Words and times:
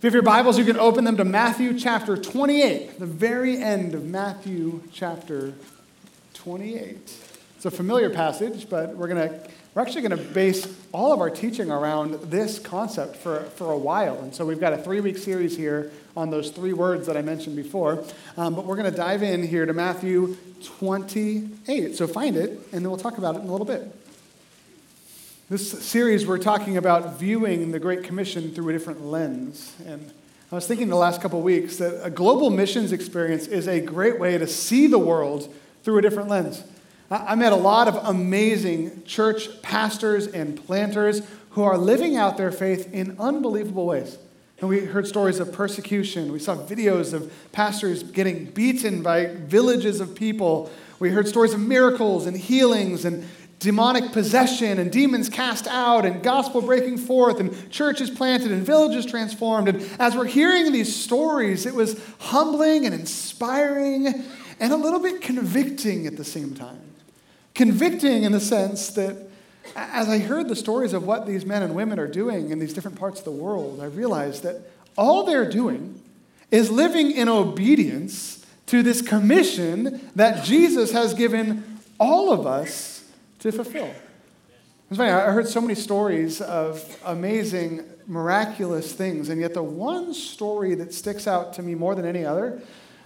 If 0.00 0.04
you 0.04 0.08
have 0.08 0.14
your 0.14 0.22
Bibles, 0.22 0.56
you 0.56 0.64
can 0.64 0.78
open 0.78 1.04
them 1.04 1.18
to 1.18 1.26
Matthew 1.26 1.78
chapter 1.78 2.16
28, 2.16 2.98
the 2.98 3.04
very 3.04 3.58
end 3.58 3.94
of 3.94 4.02
Matthew 4.02 4.82
chapter 4.94 5.52
28. 6.32 6.96
It's 7.56 7.66
a 7.66 7.70
familiar 7.70 8.08
passage, 8.08 8.70
but 8.70 8.96
we're 8.96 9.08
going 9.08 9.28
to 9.28 9.50
we're 9.74 9.82
actually 9.82 10.08
going 10.08 10.16
to 10.16 10.32
base 10.32 10.66
all 10.92 11.12
of 11.12 11.20
our 11.20 11.28
teaching 11.28 11.70
around 11.70 12.14
this 12.30 12.58
concept 12.58 13.14
for, 13.16 13.40
for 13.56 13.72
a 13.72 13.76
while. 13.76 14.18
And 14.20 14.34
so 14.34 14.46
we've 14.46 14.58
got 14.58 14.72
a 14.72 14.78
three 14.78 15.00
week 15.00 15.18
series 15.18 15.54
here 15.54 15.92
on 16.16 16.30
those 16.30 16.50
three 16.50 16.72
words 16.72 17.06
that 17.06 17.18
I 17.18 17.22
mentioned 17.22 17.56
before. 17.56 18.02
Um, 18.38 18.54
but 18.54 18.64
we're 18.64 18.76
going 18.76 18.90
to 18.90 18.96
dive 18.96 19.22
in 19.22 19.46
here 19.46 19.66
to 19.66 19.74
Matthew 19.74 20.38
28. 20.78 21.94
So 21.94 22.06
find 22.06 22.36
it, 22.36 22.52
and 22.72 22.82
then 22.82 22.88
we'll 22.88 22.96
talk 22.96 23.18
about 23.18 23.36
it 23.36 23.42
in 23.42 23.48
a 23.48 23.52
little 23.52 23.66
bit. 23.66 23.94
This 25.50 25.68
series, 25.84 26.28
we're 26.28 26.38
talking 26.38 26.76
about 26.76 27.18
viewing 27.18 27.72
the 27.72 27.80
Great 27.80 28.04
Commission 28.04 28.54
through 28.54 28.68
a 28.68 28.72
different 28.72 29.04
lens. 29.04 29.74
And 29.84 30.12
I 30.52 30.54
was 30.54 30.68
thinking 30.68 30.88
the 30.88 30.94
last 30.94 31.20
couple 31.20 31.42
weeks 31.42 31.78
that 31.78 32.06
a 32.06 32.08
global 32.08 32.50
missions 32.50 32.92
experience 32.92 33.48
is 33.48 33.66
a 33.66 33.80
great 33.80 34.20
way 34.20 34.38
to 34.38 34.46
see 34.46 34.86
the 34.86 35.00
world 35.00 35.52
through 35.82 35.98
a 35.98 36.02
different 36.02 36.28
lens. 36.28 36.62
I 37.10 37.34
met 37.34 37.52
a 37.52 37.56
lot 37.56 37.88
of 37.88 37.96
amazing 37.96 39.02
church 39.02 39.60
pastors 39.60 40.28
and 40.28 40.64
planters 40.66 41.22
who 41.50 41.64
are 41.64 41.76
living 41.76 42.16
out 42.16 42.36
their 42.36 42.52
faith 42.52 42.88
in 42.94 43.16
unbelievable 43.18 43.86
ways. 43.86 44.18
And 44.60 44.68
we 44.68 44.84
heard 44.84 45.08
stories 45.08 45.40
of 45.40 45.52
persecution. 45.52 46.30
We 46.30 46.38
saw 46.38 46.54
videos 46.54 47.12
of 47.12 47.32
pastors 47.50 48.04
getting 48.04 48.44
beaten 48.44 49.02
by 49.02 49.26
villages 49.34 50.00
of 50.00 50.14
people. 50.14 50.70
We 51.00 51.10
heard 51.10 51.26
stories 51.26 51.54
of 51.54 51.60
miracles 51.60 52.26
and 52.26 52.36
healings 52.36 53.04
and 53.04 53.26
demonic 53.60 54.12
possession 54.12 54.78
and 54.78 54.90
demons 54.90 55.28
cast 55.28 55.66
out 55.68 56.06
and 56.06 56.22
gospel 56.22 56.62
breaking 56.62 56.96
forth 56.96 57.38
and 57.38 57.70
churches 57.70 58.10
planted 58.10 58.50
and 58.50 58.64
villages 58.64 59.04
transformed. 59.06 59.68
And 59.68 59.86
as 60.00 60.16
we're 60.16 60.24
hearing 60.24 60.72
these 60.72 60.96
stories, 60.96 61.66
it 61.66 61.74
was 61.74 62.00
humbling 62.18 62.86
and 62.86 62.94
inspiring 62.94 64.24
and 64.58 64.72
a 64.72 64.76
little 64.76 64.98
bit 64.98 65.20
convicting 65.20 66.06
at 66.06 66.16
the 66.16 66.24
same 66.24 66.54
time. 66.54 66.80
Convicting 67.54 68.22
in 68.22 68.32
the 68.32 68.40
sense 68.40 68.88
that 68.90 69.28
as 69.76 70.08
I 70.08 70.18
heard 70.18 70.48
the 70.48 70.56
stories 70.56 70.94
of 70.94 71.06
what 71.06 71.26
these 71.26 71.44
men 71.44 71.62
and 71.62 71.74
women 71.74 71.98
are 71.98 72.08
doing 72.08 72.50
in 72.50 72.58
these 72.58 72.72
different 72.72 72.98
parts 72.98 73.18
of 73.18 73.26
the 73.26 73.30
world, 73.30 73.80
I 73.80 73.86
realized 73.86 74.42
that 74.42 74.62
all 74.96 75.24
they're 75.24 75.48
doing 75.48 76.00
is 76.50 76.70
living 76.70 77.10
in 77.10 77.28
obedience 77.28 78.44
to 78.66 78.82
this 78.82 79.02
commission 79.02 80.10
that 80.16 80.44
Jesus 80.44 80.92
has 80.92 81.12
given 81.12 81.78
all 81.98 82.32
of 82.32 82.46
us 82.46 82.99
to 83.40 83.52
fulfill. 83.52 83.92
It's 84.88 84.96
funny, 84.96 85.10
I 85.10 85.30
heard 85.30 85.48
so 85.48 85.60
many 85.60 85.74
stories 85.74 86.40
of 86.40 86.98
amazing, 87.04 87.84
miraculous 88.06 88.92
things, 88.92 89.28
and 89.28 89.40
yet 89.40 89.54
the 89.54 89.62
one 89.62 90.14
story 90.14 90.74
that 90.74 90.92
sticks 90.92 91.26
out 91.26 91.52
to 91.54 91.62
me 91.62 91.74
more 91.74 91.94
than 91.94 92.04
any 92.04 92.24
other 92.24 92.60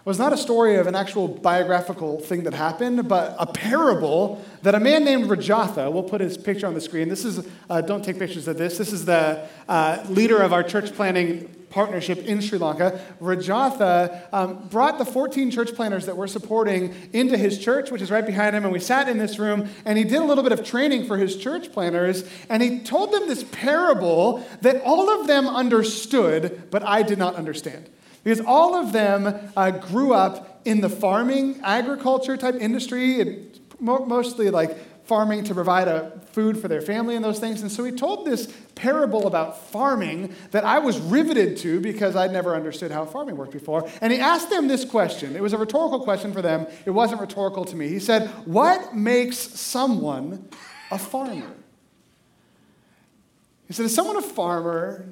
was 0.04 0.18
not 0.18 0.32
a 0.32 0.36
story 0.36 0.76
of 0.76 0.86
an 0.86 0.94
actual 0.94 1.28
biographical 1.28 2.20
thing 2.20 2.44
that 2.44 2.52
happened, 2.52 3.08
but 3.08 3.34
a 3.38 3.46
parable 3.46 4.44
that 4.62 4.74
a 4.74 4.80
man 4.80 5.04
named 5.04 5.24
Rajatha, 5.26 5.91
we'll 5.91 6.02
put 6.02 6.20
his 6.20 6.36
picture 6.36 6.66
on 6.66 6.74
the 6.74 6.80
screen. 6.80 7.08
This 7.08 7.24
is, 7.24 7.46
uh, 7.70 7.80
don't 7.80 8.04
take 8.04 8.19
pictures 8.19 8.46
of 8.46 8.58
this. 8.58 8.76
This 8.76 8.92
is 8.92 9.06
the 9.06 9.48
uh, 9.66 10.04
leader 10.08 10.38
of 10.38 10.52
our 10.52 10.62
church 10.62 10.92
planting 10.94 11.48
partnership 11.75 12.25
in 12.25 12.41
Sri 12.41 12.56
Lanka. 12.56 13.00
Rajatha 13.20 14.28
um, 14.33 14.69
brought 14.69 14.97
the 14.98 15.05
14 15.05 15.50
church 15.50 15.75
planters 15.75 16.06
that 16.06 16.16
we're 16.16 16.28
supporting 16.28 16.94
into 17.12 17.36
his 17.36 17.58
church, 17.58 17.91
which 17.91 18.00
is 18.00 18.12
right 18.12 18.25
behind 18.25 18.55
him, 18.55 18.62
and 18.62 18.72
we 18.72 18.78
sat 18.78 19.08
in 19.08 19.19
this 19.19 19.41
room, 19.41 19.69
and 19.84 19.98
he 19.98 20.05
did 20.05 20.20
a 20.20 20.25
little 20.25 20.44
bit 20.44 20.53
of 20.53 20.64
training 20.64 21.05
for 21.05 21.19
his 21.19 21.36
church 21.36 21.72
planters. 21.72 22.25
and 22.48 22.62
he 22.62 22.78
told 22.78 23.11
them 23.11 23.27
this 23.27 23.44
parable 23.50 24.47
that 24.62 24.81
all 24.83 25.11
of 25.11 25.27
them 25.27 25.48
understood, 25.48 26.62
but 26.70 26.84
I 26.84 27.03
did 27.03 27.19
not 27.19 27.34
understand. 27.34 27.91
Because 28.22 28.41
all 28.41 28.77
of 28.77 28.92
them 28.92 29.34
uh, 29.56 29.72
grew 29.72 30.14
up 30.14 30.62
in 30.64 30.81
the 30.81 30.88
farming, 30.88 31.61
agriculture 31.64 32.36
type 32.36 32.55
industry, 32.55 33.48
mostly 33.81 34.48
like 34.48 34.78
farming 35.04 35.44
to 35.44 35.54
provide 35.54 35.87
a 35.87 36.10
food 36.32 36.59
for 36.59 36.69
their 36.69 36.81
family 36.81 37.15
and 37.15 37.25
those 37.25 37.38
things. 37.38 37.62
And 37.62 37.70
so 37.70 37.84
he 37.84 37.92
told 37.92 38.26
this 38.26 38.53
parable 38.75 39.26
about 39.26 39.69
farming 39.70 40.34
that 40.50 40.65
I 40.65 40.78
was 40.78 40.98
riveted 40.98 41.59
to 41.59 41.81
because 41.81 42.16
I'd 42.16 42.32
never 42.32 42.56
understood 42.56 42.91
how 42.91 43.04
farming 43.04 43.37
worked 43.37 43.53
before. 43.53 43.88
And 44.00 44.12
he 44.12 44.19
asked 44.19 44.50
them 44.50 44.66
this 44.66 44.84
question. 44.84 45.37
It 45.37 45.42
was 45.42 45.53
a 45.53 45.59
rhetorical 45.59 46.00
question 46.00 46.32
for 46.32 46.42
them, 46.42 46.66
it 46.87 46.91
wasn't 46.91 47.20
rhetorical 47.20 47.65
to 47.66 47.76
me. 47.76 47.88
He 47.88 47.98
said, 47.98 48.28
What 48.47 48.94
makes 48.94 49.37
someone 49.37 50.48
a 50.91 50.98
farmer? 50.98 51.53
He 53.66 53.75
said, 53.75 53.86
Is 53.86 53.94
someone 53.94 54.16
a 54.16 54.22
farmer 54.22 55.06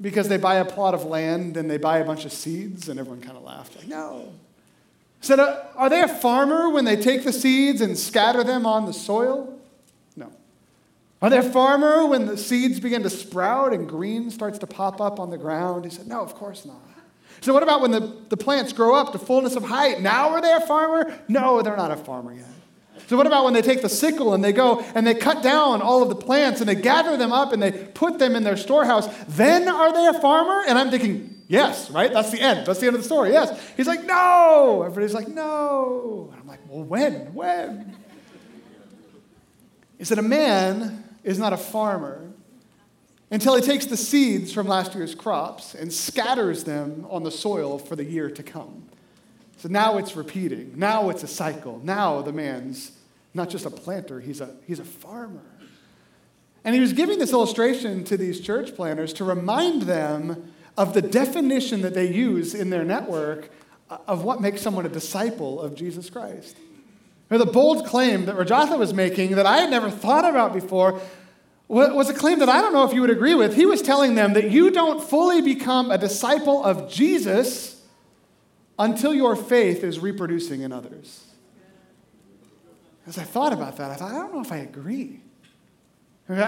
because 0.00 0.28
they 0.28 0.36
buy 0.36 0.56
a 0.56 0.64
plot 0.64 0.94
of 0.94 1.04
land 1.04 1.56
and 1.56 1.70
they 1.70 1.76
buy 1.76 1.98
a 1.98 2.04
bunch 2.04 2.24
of 2.24 2.32
seeds, 2.32 2.88
and 2.88 2.98
everyone 2.98 3.20
kind 3.20 3.36
of 3.36 3.42
laughed. 3.42 3.76
Like, 3.76 3.88
no. 3.88 4.32
Said, 5.20 5.38
Are 5.38 5.90
they 5.90 6.00
a 6.00 6.08
farmer 6.08 6.70
when 6.70 6.84
they 6.84 6.96
take 6.96 7.24
the 7.24 7.32
seeds 7.32 7.80
and 7.80 7.98
scatter 7.98 8.42
them 8.42 8.66
on 8.66 8.86
the 8.86 8.92
soil? 8.92 9.58
No. 10.16 10.32
Are 11.20 11.30
they 11.30 11.38
a 11.38 11.42
farmer 11.42 12.06
when 12.06 12.26
the 12.26 12.36
seeds 12.36 12.80
begin 12.80 13.02
to 13.02 13.10
sprout 13.10 13.72
and 13.72 13.88
green 13.88 14.30
starts 14.30 14.58
to 14.58 14.66
pop 14.66 15.00
up 15.00 15.20
on 15.20 15.30
the 15.30 15.38
ground? 15.38 15.84
He 15.84 15.90
said, 15.90 16.06
No, 16.06 16.20
of 16.20 16.34
course 16.34 16.64
not. 16.64 16.76
So, 17.42 17.54
what 17.54 17.62
about 17.62 17.80
when 17.80 17.90
the, 17.90 18.16
the 18.28 18.36
plants 18.36 18.72
grow 18.72 18.94
up 18.94 19.12
to 19.12 19.18
fullness 19.18 19.56
of 19.56 19.64
height? 19.64 20.00
Now 20.00 20.30
are 20.30 20.42
they 20.42 20.52
a 20.52 20.60
farmer? 20.60 21.18
No, 21.28 21.62
they're 21.62 21.76
not 21.76 21.90
a 21.90 21.96
farmer 21.96 22.34
yet. 22.34 22.44
So, 23.06 23.16
what 23.16 23.26
about 23.26 23.44
when 23.44 23.54
they 23.54 23.62
take 23.62 23.82
the 23.82 23.88
sickle 23.88 24.34
and 24.34 24.42
they 24.42 24.52
go 24.52 24.80
and 24.94 25.06
they 25.06 25.14
cut 25.14 25.42
down 25.42 25.82
all 25.82 26.02
of 26.02 26.08
the 26.08 26.14
plants 26.14 26.60
and 26.60 26.68
they 26.68 26.74
gather 26.74 27.16
them 27.16 27.32
up 27.32 27.52
and 27.52 27.62
they 27.62 27.72
put 27.72 28.18
them 28.18 28.36
in 28.36 28.44
their 28.44 28.56
storehouse? 28.56 29.08
Then 29.28 29.68
are 29.68 29.92
they 29.92 30.06
a 30.06 30.20
farmer? 30.20 30.64
And 30.68 30.78
I'm 30.78 30.90
thinking, 30.90 31.42
yes, 31.48 31.90
right? 31.90 32.12
That's 32.12 32.30
the 32.30 32.40
end. 32.40 32.66
That's 32.66 32.80
the 32.80 32.86
end 32.86 32.96
of 32.96 33.02
the 33.02 33.06
story. 33.06 33.30
Yes. 33.32 33.60
He's 33.76 33.86
like, 33.86 34.04
no. 34.04 34.82
Everybody's 34.84 35.14
like, 35.14 35.28
no. 35.28 36.28
And 36.32 36.40
I'm 36.40 36.46
like, 36.46 36.60
well, 36.68 36.84
when? 36.84 37.34
When? 37.34 37.96
He 39.98 40.04
said, 40.04 40.18
a 40.18 40.22
man 40.22 41.04
is 41.24 41.38
not 41.38 41.52
a 41.52 41.58
farmer 41.58 42.30
until 43.30 43.54
he 43.54 43.62
takes 43.62 43.86
the 43.86 43.96
seeds 43.96 44.52
from 44.52 44.66
last 44.66 44.94
year's 44.94 45.14
crops 45.14 45.74
and 45.74 45.92
scatters 45.92 46.64
them 46.64 47.06
on 47.10 47.22
the 47.22 47.30
soil 47.30 47.78
for 47.78 47.96
the 47.96 48.04
year 48.04 48.30
to 48.30 48.42
come. 48.42 48.88
So 49.60 49.68
now 49.68 49.98
it's 49.98 50.16
repeating. 50.16 50.72
Now 50.76 51.10
it's 51.10 51.22
a 51.22 51.28
cycle. 51.28 51.82
Now 51.84 52.22
the 52.22 52.32
man's 52.32 52.92
not 53.34 53.50
just 53.50 53.66
a 53.66 53.70
planter, 53.70 54.18
he's 54.18 54.40
a, 54.40 54.54
he's 54.66 54.78
a 54.78 54.84
farmer. 54.84 55.42
And 56.64 56.74
he 56.74 56.80
was 56.80 56.94
giving 56.94 57.18
this 57.18 57.32
illustration 57.32 58.02
to 58.04 58.16
these 58.16 58.40
church 58.40 58.74
planters 58.74 59.12
to 59.14 59.24
remind 59.24 59.82
them 59.82 60.50
of 60.78 60.94
the 60.94 61.02
definition 61.02 61.82
that 61.82 61.92
they 61.92 62.10
use 62.10 62.54
in 62.54 62.70
their 62.70 62.84
network 62.84 63.50
of 63.90 64.24
what 64.24 64.40
makes 64.40 64.62
someone 64.62 64.86
a 64.86 64.88
disciple 64.90 65.60
of 65.60 65.74
Jesus 65.74 66.08
Christ. 66.08 66.56
Now, 67.30 67.36
the 67.36 67.46
bold 67.46 67.86
claim 67.86 68.24
that 68.24 68.36
Rajatha 68.36 68.78
was 68.78 68.94
making 68.94 69.32
that 69.32 69.46
I 69.46 69.58
had 69.58 69.70
never 69.70 69.90
thought 69.90 70.24
about 70.24 70.54
before 70.54 71.00
was 71.68 72.08
a 72.08 72.14
claim 72.14 72.38
that 72.38 72.48
I 72.48 72.62
don't 72.62 72.72
know 72.72 72.84
if 72.84 72.94
you 72.94 73.02
would 73.02 73.10
agree 73.10 73.34
with. 73.34 73.54
He 73.54 73.66
was 73.66 73.82
telling 73.82 74.14
them 74.14 74.32
that 74.32 74.50
you 74.50 74.70
don't 74.70 75.02
fully 75.02 75.42
become 75.42 75.90
a 75.90 75.98
disciple 75.98 76.64
of 76.64 76.90
Jesus 76.90 77.79
until 78.80 79.14
your 79.14 79.36
faith 79.36 79.84
is 79.84 80.00
reproducing 80.00 80.62
in 80.62 80.72
others. 80.72 81.24
As 83.06 83.18
I 83.18 83.24
thought 83.24 83.52
about 83.52 83.76
that, 83.76 83.90
I 83.90 83.94
thought, 83.94 84.10
I 84.10 84.14
don't 84.14 84.34
know 84.34 84.40
if 84.40 84.50
I 84.50 84.58
agree. 84.58 85.20
And 86.28 86.40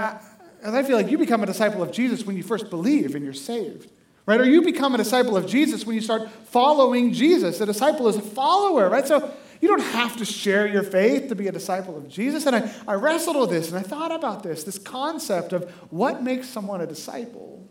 I 0.77 0.83
feel 0.83 0.97
like 0.97 1.11
you 1.11 1.19
become 1.19 1.43
a 1.43 1.47
disciple 1.47 1.83
of 1.83 1.93
Jesus 1.93 2.25
when 2.25 2.37
you 2.37 2.43
first 2.43 2.71
believe 2.71 3.15
and 3.15 3.25
you're 3.25 3.35
saved. 3.35 3.91
Right? 4.25 4.41
Or 4.41 4.45
you 4.45 4.63
become 4.63 4.95
a 4.95 4.99
disciple 4.99 5.37
of 5.37 5.47
Jesus 5.47 5.85
when 5.85 5.95
you 5.97 6.01
start 6.01 6.31
following 6.31 7.13
Jesus. 7.13 7.61
A 7.61 7.67
disciple 7.67 8.09
is 8.09 8.17
a 8.17 8.23
follower, 8.23 8.89
right? 8.89 9.07
So 9.07 9.35
you 9.61 9.69
don't 9.69 9.83
have 9.83 10.17
to 10.19 10.25
share 10.25 10.67
your 10.67 10.85
faith 10.85 11.29
to 11.29 11.35
be 11.35 11.49
a 11.49 11.53
disciple 11.53 11.97
of 11.97 12.09
Jesus. 12.09 12.47
And 12.47 12.57
I, 12.57 12.73
I 12.87 12.95
wrestled 12.95 13.37
with 13.37 13.51
this 13.51 13.69
and 13.69 13.79
I 13.79 13.83
thought 13.83 14.13
about 14.13 14.43
this 14.43 14.63
this 14.63 14.79
concept 14.79 15.53
of 15.53 15.69
what 15.91 16.23
makes 16.23 16.49
someone 16.49 16.81
a 16.81 16.87
disciple. 16.87 17.67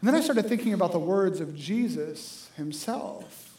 And 0.00 0.08
then 0.08 0.14
I 0.14 0.20
started 0.20 0.46
thinking 0.46 0.72
about 0.72 0.92
the 0.92 1.00
words 1.00 1.40
of 1.40 1.54
Jesus 1.56 2.48
himself. 2.56 3.49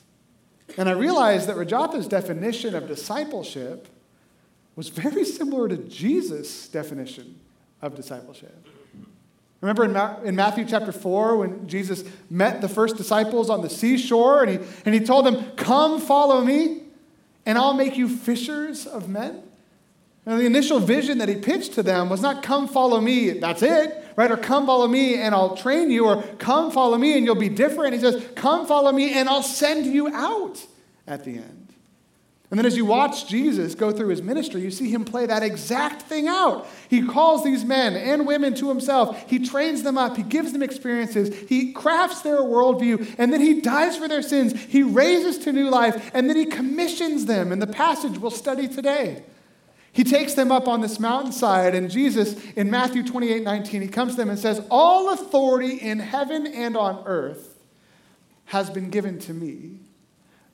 And 0.77 0.87
I 0.87 0.93
realized 0.93 1.47
that 1.47 1.57
Rajatha's 1.57 2.07
definition 2.07 2.75
of 2.75 2.87
discipleship 2.87 3.87
was 4.75 4.89
very 4.89 5.25
similar 5.25 5.67
to 5.67 5.77
Jesus' 5.77 6.67
definition 6.67 7.39
of 7.81 7.95
discipleship. 7.95 8.67
Remember 9.59 9.85
in, 9.85 9.93
Ma- 9.93 10.19
in 10.23 10.35
Matthew 10.35 10.65
chapter 10.65 10.91
4 10.91 11.37
when 11.37 11.67
Jesus 11.67 12.03
met 12.29 12.61
the 12.61 12.67
first 12.67 12.97
disciples 12.97 13.49
on 13.49 13.61
the 13.61 13.69
seashore 13.69 14.43
and 14.43 14.51
he, 14.51 14.67
and 14.85 14.95
he 14.95 15.01
told 15.01 15.25
them, 15.25 15.51
Come 15.55 16.01
follow 16.01 16.41
me, 16.43 16.83
and 17.45 17.57
I'll 17.57 17.75
make 17.75 17.95
you 17.95 18.09
fishers 18.09 18.87
of 18.87 19.07
men? 19.07 19.43
Now, 20.25 20.37
the 20.37 20.45
initial 20.45 20.79
vision 20.79 21.17
that 21.17 21.29
he 21.29 21.35
pitched 21.35 21.73
to 21.73 21.83
them 21.83 22.09
was 22.09 22.21
not, 22.21 22.43
Come 22.43 22.67
follow 22.67 23.01
me, 23.01 23.31
that's 23.31 23.63
it, 23.63 24.05
right? 24.15 24.29
Or 24.29 24.37
come 24.37 24.67
follow 24.67 24.87
me 24.87 25.15
and 25.15 25.33
I'll 25.33 25.57
train 25.57 25.89
you, 25.89 26.05
or 26.05 26.21
come 26.37 26.71
follow 26.71 26.97
me 26.97 27.17
and 27.17 27.25
you'll 27.25 27.35
be 27.35 27.49
different. 27.49 27.93
He 27.95 27.99
says, 27.99 28.23
Come 28.35 28.67
follow 28.67 28.91
me 28.91 29.13
and 29.13 29.27
I'll 29.27 29.41
send 29.41 29.87
you 29.87 30.13
out 30.13 30.63
at 31.07 31.23
the 31.23 31.37
end. 31.37 31.61
And 32.51 32.59
then 32.59 32.65
as 32.65 32.75
you 32.75 32.83
watch 32.85 33.29
Jesus 33.29 33.75
go 33.75 33.93
through 33.93 34.09
his 34.09 34.21
ministry, 34.21 34.59
you 34.61 34.71
see 34.71 34.91
him 34.91 35.05
play 35.05 35.25
that 35.25 35.41
exact 35.41 36.01
thing 36.01 36.27
out. 36.27 36.67
He 36.89 37.01
calls 37.01 37.45
these 37.45 37.63
men 37.63 37.95
and 37.95 38.27
women 38.27 38.53
to 38.55 38.67
himself. 38.67 39.23
He 39.29 39.39
trains 39.39 39.83
them 39.83 39.97
up. 39.97 40.17
He 40.17 40.23
gives 40.23 40.51
them 40.51 40.61
experiences. 40.61 41.33
He 41.47 41.71
crafts 41.71 42.23
their 42.23 42.39
worldview. 42.39 43.15
And 43.17 43.31
then 43.31 43.39
he 43.39 43.61
dies 43.61 43.95
for 43.95 44.09
their 44.09 44.21
sins. 44.21 44.61
He 44.65 44.83
raises 44.83 45.37
to 45.45 45.53
new 45.53 45.69
life. 45.69 46.11
And 46.13 46.29
then 46.29 46.35
he 46.35 46.45
commissions 46.45 47.25
them 47.25 47.53
in 47.53 47.59
the 47.59 47.67
passage 47.67 48.17
we'll 48.17 48.31
study 48.31 48.67
today. 48.67 49.23
He 49.93 50.03
takes 50.03 50.33
them 50.35 50.51
up 50.51 50.67
on 50.67 50.81
this 50.81 50.99
mountainside, 50.99 51.75
and 51.75 51.91
Jesus, 51.91 52.41
in 52.51 52.71
Matthew 52.71 53.03
28 53.03 53.43
19, 53.43 53.81
he 53.81 53.87
comes 53.87 54.13
to 54.13 54.17
them 54.17 54.29
and 54.29 54.39
says, 54.39 54.61
All 54.69 55.11
authority 55.11 55.75
in 55.75 55.99
heaven 55.99 56.47
and 56.47 56.77
on 56.77 57.03
earth 57.05 57.59
has 58.45 58.69
been 58.69 58.89
given 58.89 59.19
to 59.19 59.33
me. 59.33 59.79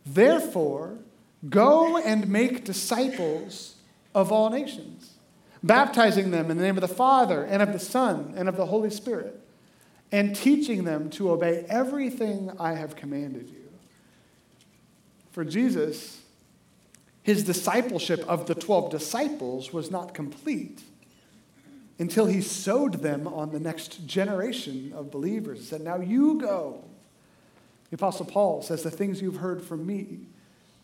Therefore, 0.05 0.97
Go 1.49 1.97
and 1.97 2.27
make 2.27 2.63
disciples 2.63 3.75
of 4.15 4.31
all 4.31 4.49
nations, 4.49 5.13
baptizing 5.61 6.31
them 6.31 6.49
in 6.49 6.57
the 6.57 6.63
name 6.63 6.77
of 6.77 6.81
the 6.81 6.87
Father 6.87 7.43
and 7.43 7.61
of 7.61 7.73
the 7.73 7.79
Son 7.79 8.33
and 8.35 8.49
of 8.49 8.57
the 8.57 8.65
Holy 8.65 8.89
Spirit, 8.89 9.39
and 10.11 10.35
teaching 10.35 10.83
them 10.83 11.09
to 11.11 11.29
obey 11.29 11.65
everything 11.69 12.51
I 12.59 12.73
have 12.73 12.95
commanded 12.95 13.49
you. 13.49 13.69
For 15.31 15.45
Jesus, 15.45 16.21
his 17.27 17.43
discipleship 17.43 18.23
of 18.25 18.47
the 18.47 18.55
12 18.55 18.89
disciples 18.89 19.73
was 19.73 19.91
not 19.91 20.13
complete 20.13 20.81
until 21.99 22.25
he 22.25 22.39
sowed 22.39 23.01
them 23.01 23.27
on 23.27 23.51
the 23.51 23.59
next 23.59 24.07
generation 24.07 24.93
of 24.95 25.11
believers. 25.11 25.59
He 25.59 25.65
said, 25.65 25.81
Now 25.81 25.97
you 25.97 26.39
go. 26.39 26.85
The 27.89 27.95
Apostle 27.95 28.27
Paul 28.27 28.61
says, 28.61 28.81
The 28.81 28.89
things 28.89 29.21
you've 29.21 29.35
heard 29.35 29.61
from 29.61 29.85
me 29.85 30.19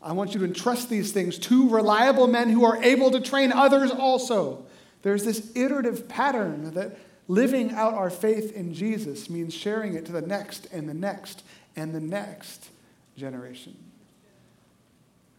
I 0.02 0.12
want 0.12 0.34
you 0.34 0.42
to 0.42 0.46
entrust 0.46 0.90
these 0.90 1.14
things 1.14 1.40
to 1.40 1.70
reliable 1.70 2.28
men 2.28 2.50
who 2.50 2.66
are 2.66 2.84
able 2.84 3.10
to 3.12 3.22
train 3.22 3.54
others 3.54 3.90
also. 3.90 4.66
There's 5.02 5.24
this 5.24 5.50
iterative 5.56 6.10
pattern 6.10 6.74
that 6.74 6.98
living 7.30 7.72
out 7.72 7.94
our 7.94 8.10
faith 8.10 8.52
in 8.52 8.74
Jesus 8.74 9.30
means 9.30 9.54
sharing 9.54 9.94
it 9.94 10.06
to 10.08 10.12
the 10.12 10.20
next 10.22 10.68
and 10.74 10.90
the 10.90 10.94
next 10.94 11.42
and 11.78 11.96
the 11.96 12.02
next 12.02 12.70
generation. 13.16 13.93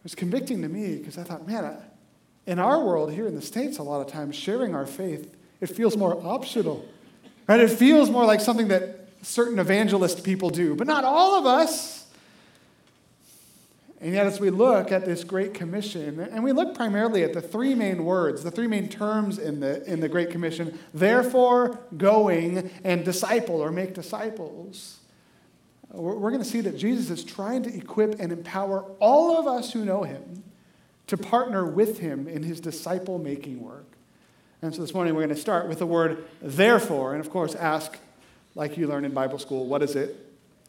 It 0.05 0.09
was 0.09 0.15
convicting 0.15 0.61
to 0.61 0.69
me 0.69 0.97
because 0.97 1.17
I 1.17 1.23
thought, 1.23 1.47
man, 1.47 1.77
in 2.45 2.59
our 2.59 2.79
world 2.79 3.11
here 3.11 3.25
in 3.25 3.33
the 3.33 3.41
States, 3.41 3.79
a 3.79 3.83
lot 3.83 4.01
of 4.01 4.13
times 4.13 4.35
sharing 4.35 4.75
our 4.75 4.85
faith, 4.85 5.35
it 5.59 5.65
feels 5.65 5.97
more 5.97 6.23
optional. 6.23 6.85
Right? 7.47 7.59
It 7.59 7.71
feels 7.71 8.11
more 8.11 8.23
like 8.23 8.39
something 8.39 8.67
that 8.67 9.09
certain 9.23 9.57
evangelist 9.57 10.23
people 10.23 10.51
do, 10.51 10.75
but 10.75 10.85
not 10.85 11.05
all 11.05 11.39
of 11.39 11.47
us. 11.47 12.05
And 13.99 14.13
yet, 14.13 14.27
as 14.27 14.39
we 14.39 14.51
look 14.51 14.91
at 14.91 15.05
this 15.05 15.23
Great 15.23 15.55
Commission, 15.55 16.19
and 16.19 16.43
we 16.43 16.51
look 16.51 16.75
primarily 16.75 17.23
at 17.23 17.33
the 17.33 17.41
three 17.41 17.73
main 17.73 18.05
words, 18.05 18.43
the 18.43 18.51
three 18.51 18.67
main 18.67 18.87
terms 18.87 19.39
in 19.39 19.59
the, 19.59 19.83
in 19.91 20.01
the 20.01 20.07
Great 20.07 20.29
Commission 20.29 20.77
therefore, 20.93 21.79
going, 21.97 22.69
and 22.83 23.03
disciple 23.03 23.55
or 23.55 23.71
make 23.71 23.95
disciples, 23.95 24.99
we're, 25.95 26.31
going 26.31 26.43
to 26.43 26.49
see 26.49 26.61
that 26.61 26.77
Jesus 26.77 27.09
is 27.09 27.23
trying 27.23 27.63
to 27.63 27.75
equip 27.75 28.19
and 28.19 28.31
empower 28.31 28.81
all 28.99 29.37
of 29.37 29.47
us 29.47 29.73
who 29.73 29.85
know 29.85 30.03
him 30.03 30.43
to 31.07 31.17
partner 31.17 31.65
with 31.65 31.99
him 31.99 32.27
in 32.27 32.43
his 32.43 32.59
disciple 32.59 33.19
making 33.19 33.61
work. 33.61 33.85
And 34.61 34.73
so 34.73 34.81
this 34.81 34.93
morning, 34.93 35.13
we're 35.13 35.21
going 35.21 35.35
to 35.35 35.41
start 35.41 35.67
with 35.67 35.79
the 35.79 35.85
word 35.85 36.25
therefore, 36.41 37.13
and 37.13 37.23
of 37.23 37.29
course, 37.29 37.55
ask, 37.55 37.97
like 38.55 38.77
you 38.77 38.87
learn 38.87 39.05
in 39.05 39.13
Bible 39.13 39.37
school, 39.37 39.65
what 39.65 39.83
is 39.83 39.95
it? 39.95 40.25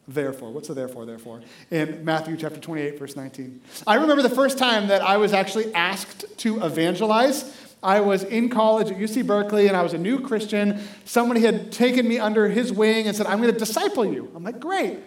therefore. 0.07 0.51
What's 0.51 0.69
the 0.69 0.73
therefore, 0.73 1.05
therefore? 1.05 1.41
In 1.69 2.05
Matthew 2.05 2.37
chapter 2.37 2.59
28, 2.59 2.97
verse 2.97 3.15
19. 3.15 3.61
I 3.85 3.95
remember 3.95 4.23
the 4.23 4.29
first 4.29 4.57
time 4.57 4.87
that 4.87 5.01
I 5.01 5.17
was 5.17 5.33
actually 5.33 5.73
asked 5.73 6.25
to 6.39 6.63
evangelize. 6.63 7.53
I 7.83 7.99
was 7.99 8.23
in 8.23 8.49
college 8.49 8.89
at 8.89 8.97
UC 8.97 9.27
Berkeley 9.27 9.67
and 9.67 9.77
I 9.77 9.83
was 9.83 9.93
a 9.93 9.97
new 9.97 10.19
Christian. 10.19 10.81
Somebody 11.05 11.41
had 11.41 11.71
taken 11.71 12.07
me 12.07 12.19
under 12.19 12.47
his 12.47 12.71
wing 12.71 13.07
and 13.07 13.15
said, 13.15 13.27
I'm 13.27 13.41
going 13.41 13.53
to 13.53 13.59
disciple 13.59 14.05
you. 14.05 14.31
I'm 14.35 14.43
like, 14.43 14.59
great. 14.59 14.99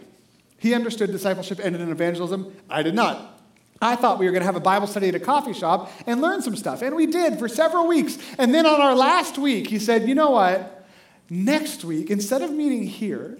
He 0.60 0.74
understood 0.74 1.10
discipleship 1.10 1.58
ended 1.60 1.80
in 1.80 1.90
evangelism. 1.90 2.54
I 2.70 2.84
did 2.84 2.94
not. 2.94 3.42
I 3.82 3.96
thought 3.96 4.18
we 4.18 4.26
were 4.26 4.30
going 4.30 4.42
to 4.42 4.46
have 4.46 4.56
a 4.56 4.60
Bible 4.60 4.86
study 4.86 5.08
at 5.08 5.14
a 5.14 5.20
coffee 5.20 5.54
shop 5.54 5.90
and 6.06 6.20
learn 6.20 6.42
some 6.42 6.54
stuff. 6.54 6.82
And 6.82 6.94
we 6.94 7.06
did 7.06 7.38
for 7.38 7.48
several 7.48 7.88
weeks. 7.88 8.18
And 8.38 8.54
then 8.54 8.66
on 8.66 8.80
our 8.80 8.94
last 8.94 9.38
week, 9.38 9.66
he 9.68 9.78
said, 9.78 10.06
You 10.06 10.14
know 10.14 10.30
what? 10.30 10.86
Next 11.28 11.82
week, 11.82 12.10
instead 12.10 12.42
of 12.42 12.52
meeting 12.52 12.84
here, 12.84 13.38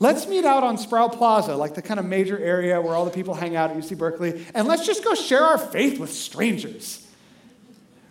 Let's 0.00 0.28
meet 0.28 0.44
out 0.44 0.62
on 0.62 0.78
Sproul 0.78 1.08
Plaza, 1.08 1.56
like 1.56 1.74
the 1.74 1.82
kind 1.82 1.98
of 1.98 2.06
major 2.06 2.38
area 2.38 2.80
where 2.80 2.94
all 2.94 3.04
the 3.04 3.10
people 3.10 3.34
hang 3.34 3.56
out 3.56 3.70
at 3.70 3.76
UC 3.76 3.98
Berkeley, 3.98 4.46
and 4.54 4.68
let's 4.68 4.86
just 4.86 5.02
go 5.02 5.14
share 5.14 5.42
our 5.42 5.58
faith 5.58 5.98
with 5.98 6.12
strangers. 6.12 7.04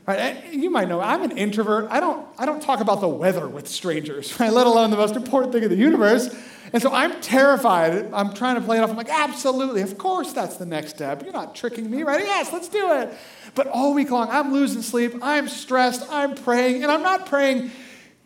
Right? 0.07 0.53
You 0.53 0.69
might 0.69 0.87
know 0.87 1.01
I'm 1.01 1.21
an 1.23 1.37
introvert. 1.37 1.87
I 1.91 1.99
don't, 1.99 2.25
I 2.37 2.45
don't 2.45 2.61
talk 2.61 2.79
about 2.79 3.01
the 3.01 3.09
weather 3.09 3.45
with 3.47 3.67
strangers, 3.67 4.39
right? 4.39 4.51
let 4.51 4.65
alone 4.65 4.89
the 4.89 4.97
most 4.97 5.17
important 5.17 5.51
thing 5.51 5.63
in 5.63 5.69
the 5.69 5.75
universe. 5.75 6.33
And 6.71 6.81
so 6.81 6.93
I'm 6.93 7.19
terrified. 7.21 8.13
I'm 8.13 8.33
trying 8.33 8.55
to 8.55 8.61
play 8.61 8.77
it 8.77 8.81
off. 8.81 8.89
I'm 8.89 8.95
like, 8.95 9.09
absolutely, 9.09 9.81
of 9.81 9.97
course 9.97 10.33
that's 10.33 10.57
the 10.57 10.65
next 10.65 10.91
step. 10.91 11.23
You're 11.23 11.33
not 11.33 11.55
tricking 11.55 11.91
me, 11.91 12.03
right? 12.03 12.23
Yes, 12.23 12.53
let's 12.53 12.69
do 12.69 12.93
it. 12.93 13.13
But 13.53 13.67
all 13.67 13.93
week 13.93 14.09
long, 14.09 14.29
I'm 14.29 14.53
losing 14.53 14.81
sleep. 14.81 15.13
I'm 15.21 15.49
stressed. 15.49 16.09
I'm 16.09 16.35
praying. 16.35 16.83
And 16.83 16.91
I'm 16.91 17.03
not 17.03 17.25
praying 17.25 17.71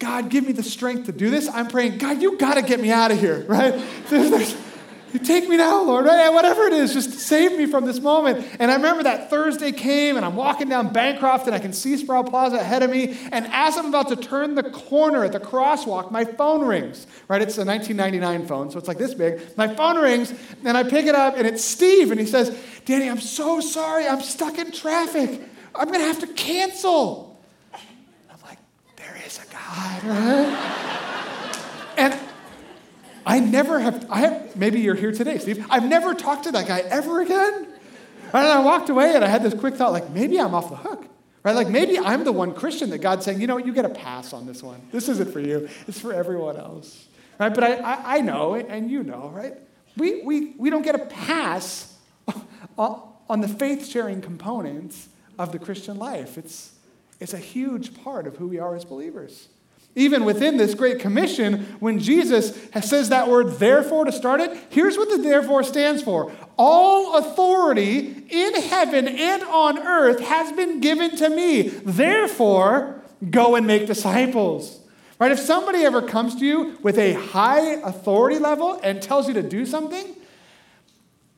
God, 0.01 0.30
give 0.30 0.48
me 0.48 0.51
the 0.51 0.63
strength 0.63 1.06
to 1.06 1.12
do 1.12 1.30
this. 1.30 1.48
I'm 1.48 1.68
praying, 1.68 2.00
God, 2.00 2.24
you 2.24 2.36
got 2.36 2.56
to 2.56 2.63
get 2.63 2.80
me 2.80 2.89
out 2.89 3.12
of 3.12 3.19
here, 3.19 3.45
right? 3.48 3.80
You 5.13 5.19
take 5.19 5.48
me 5.50 5.58
now, 5.58 5.84
Lord, 5.84 6.06
right? 6.06 6.30
Whatever 6.30 6.63
it 6.63 6.74
is, 6.74 6.94
just 6.94 7.12
save 7.12 7.58
me 7.58 7.66
from 7.66 7.86
this 7.86 8.00
moment. 8.00 8.48
And 8.60 8.72
I 8.72 8.75
remember 8.75 9.04
that 9.04 9.30
Thursday 9.30 9.72
came, 9.72 10.16
and 10.16 10.25
I'm 10.25 10.36
walking 10.36 10.69
down 10.69 10.94
Bancroft, 10.94 11.48
and 11.48 11.56
I 11.56 11.60
can 11.60 11.74
see 11.74 11.98
Sproul 11.98 12.24
Plaza 12.24 12.58
ahead 12.58 12.84
of 12.84 12.90
me. 12.90 13.18
And 13.31 13.48
as 13.52 13.78
I'm 13.78 13.88
about 13.88 14.08
to 14.10 14.16
turn 14.16 14.56
the 14.56 14.63
corner 14.63 15.24
at 15.24 15.31
the 15.31 15.40
crosswalk, 15.40 16.12
my 16.12 16.24
phone 16.24 16.66
rings, 16.66 17.08
right? 17.28 17.42
It's 17.42 17.58
a 17.58 17.66
1999 17.66 18.48
phone, 18.48 18.72
so 18.72 18.80
it's 18.80 18.88
like 18.88 18.98
this 18.98 19.13
big. 19.13 19.58
My 19.58 19.74
phone 19.74 19.98
rings, 19.98 20.34
and 20.63 20.78
I 20.78 20.84
pick 20.84 21.06
it 21.06 21.16
up, 21.16 21.38
and 21.38 21.46
it's 21.46 21.63
Steve, 21.63 22.12
and 22.12 22.19
he 22.19 22.25
says, 22.25 22.58
Danny, 22.86 23.10
I'm 23.10 23.19
so 23.19 23.60
sorry. 23.60 24.08
I'm 24.08 24.22
stuck 24.22 24.58
in 24.58 24.72
traffic. 24.72 25.42
I'm 25.75 25.88
going 25.88 26.00
to 26.00 26.06
have 26.06 26.19
to 26.19 26.28
cancel 26.28 27.31
I'm 27.74 28.40
like, 28.46 28.60
there 28.98 29.18
is 29.25 29.40
a 29.40 29.52
God, 29.52 30.04
right? 30.04 30.88
I 33.26 33.40
never 33.40 33.80
have, 33.80 34.06
I 34.10 34.20
have, 34.22 34.56
maybe 34.56 34.80
you're 34.82 34.96
here 34.96 35.12
today, 35.12 35.38
Steve. 35.38 35.66
I've 35.70 35.88
never 35.88 36.14
talked 36.14 36.46
to 36.46 36.52
that 36.54 36.68
guy 36.68 36.80
ever 36.80 37.22
again. 37.22 37.68
And 38.34 38.48
I 38.48 38.60
walked 38.60 38.90
away 38.90 39.14
and 39.14 39.24
I 39.24 39.28
had 39.28 39.44
this 39.44 39.54
quick 39.54 39.76
thought, 39.76 39.92
like, 39.92 40.10
maybe 40.10 40.40
I'm 40.40 40.56
off 40.56 40.70
the 40.70 40.78
hook. 40.78 41.06
Right? 41.44 41.56
Like 41.56 41.70
maybe 41.70 41.98
I'm 41.98 42.24
the 42.24 42.32
one 42.32 42.54
Christian 42.54 42.92
that 42.92 43.00
God's 43.00 43.26
saying, 43.26 43.42
you 43.42 43.48
know 43.48 43.56
what, 43.56 43.66
you 43.66 43.74
get 43.74 43.86
a 43.86 43.90
pass 43.90 44.32
on 44.32 44.46
this 44.46 44.62
one. 44.62 44.80
This 44.92 45.10
isn't 45.10 45.34
for 45.34 45.40
you. 45.40 45.68
It's 45.88 46.00
for 46.00 46.14
everyone 46.14 46.58
else. 46.58 47.08
Right? 47.40 47.54
But 47.54 47.64
I, 47.64 47.76
I, 47.78 48.18
I 48.18 48.22
know, 48.22 48.54
and 48.54 48.92
you 48.92 49.02
know, 49.02 49.30
right? 49.30 49.56
We, 49.98 50.22
we, 50.22 50.54
we 50.58 50.70
don't 50.70 50.84
get 50.84 50.94
a 50.94 51.06
pass 51.06 51.98
on 52.78 53.42
the 53.42 53.48
faith 53.48 53.88
sharing 53.88 54.22
components 54.22 55.10
of 55.40 55.51
the 55.51 55.58
Christian 55.58 55.98
life. 55.98 56.38
It's, 56.38 56.74
it's 57.20 57.34
a 57.34 57.40
huge 57.40 57.96
part 58.04 58.28
of 58.28 58.38
who 58.38 58.48
we 58.48 58.60
are 58.60 58.75
as 58.75 58.86
believers. 58.86 59.48
Even 59.95 60.24
within 60.24 60.55
this 60.55 60.74
Great 60.74 61.00
Commission, 61.00 61.63
when 61.79 62.00
Jesus 62.00 62.57
says 62.81 63.10
that 63.10 63.27
word 63.27 63.60
therefore 63.60 64.05
to 64.05 64.12
start 64.12 64.39
it, 64.39 64.57
here's 64.69 64.98
what 64.98 65.10
the 65.10 65.17
therefore 65.17 65.63
stands 65.63 66.01
for 66.01 66.31
All 66.57 67.17
authority 67.17 68.25
in 68.29 68.53
heaven 68.55 69.07
and 69.07 69.43
on 69.43 69.79
earth 69.79 70.21
has 70.21 70.53
been 70.53 70.79
given 70.79 71.17
to 71.17 71.29
me. 71.29 71.63
Therefore, 71.63 73.01
go 73.29 73.55
and 73.55 73.67
make 73.67 73.86
disciples. 73.86 74.79
Right? 75.19 75.31
If 75.31 75.39
somebody 75.39 75.79
ever 75.83 76.01
comes 76.01 76.36
to 76.38 76.45
you 76.45 76.77
with 76.81 76.98
a 76.98 77.13
high 77.13 77.74
authority 77.83 78.39
level 78.39 78.79
and 78.81 79.01
tells 79.01 79.27
you 79.27 79.36
to 79.36 79.43
do 79.43 79.65
something, 79.65 80.15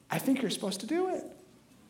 I 0.10 0.20
think 0.20 0.42
you're 0.42 0.52
supposed 0.52 0.80
to 0.82 0.88
do 0.88 1.10
it. 1.10 1.24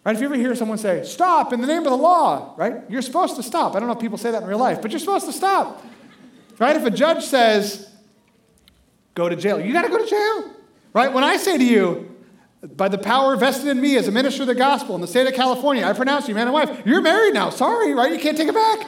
Right? 0.03 0.15
If 0.15 0.21
you 0.21 0.27
ever 0.27 0.35
hear 0.35 0.55
someone 0.55 0.77
say, 0.77 1.03
stop 1.03 1.53
in 1.53 1.61
the 1.61 1.67
name 1.67 1.83
of 1.83 1.91
the 1.91 1.97
law, 1.97 2.55
right? 2.57 2.81
You're 2.89 3.01
supposed 3.01 3.35
to 3.35 3.43
stop. 3.43 3.75
I 3.75 3.79
don't 3.79 3.87
know 3.87 3.93
if 3.93 4.01
people 4.01 4.17
say 4.17 4.31
that 4.31 4.41
in 4.41 4.49
real 4.49 4.57
life, 4.57 4.81
but 4.81 4.91
you're 4.91 4.99
supposed 4.99 5.25
to 5.27 5.33
stop. 5.33 5.85
Right? 6.63 6.77
If 6.77 6.85
a 6.85 6.91
judge 6.91 7.25
says, 7.25 7.89
go 9.15 9.27
to 9.27 9.35
jail, 9.35 9.59
you 9.59 9.73
got 9.73 9.81
to 9.81 9.89
go 9.89 9.97
to 9.97 10.09
jail. 10.09 10.49
Right? 10.93 11.11
When 11.11 11.21
I 11.21 11.35
say 11.35 11.57
to 11.57 11.63
you, 11.63 12.15
by 12.61 12.87
the 12.87 12.97
power 12.97 13.35
vested 13.35 13.67
in 13.67 13.81
me 13.81 13.97
as 13.97 14.07
a 14.07 14.13
minister 14.13 14.43
of 14.43 14.47
the 14.47 14.55
gospel 14.55 14.95
in 14.95 15.01
the 15.01 15.07
state 15.07 15.27
of 15.27 15.33
California, 15.33 15.85
I 15.85 15.91
pronounce 15.91 16.29
you 16.29 16.35
man 16.35 16.47
and 16.47 16.53
wife. 16.53 16.83
You're 16.85 17.01
married 17.01 17.33
now. 17.33 17.49
Sorry, 17.49 17.93
right? 17.93 18.13
You 18.13 18.17
can't 18.17 18.37
take 18.37 18.47
it 18.47 18.53
back. 18.53 18.87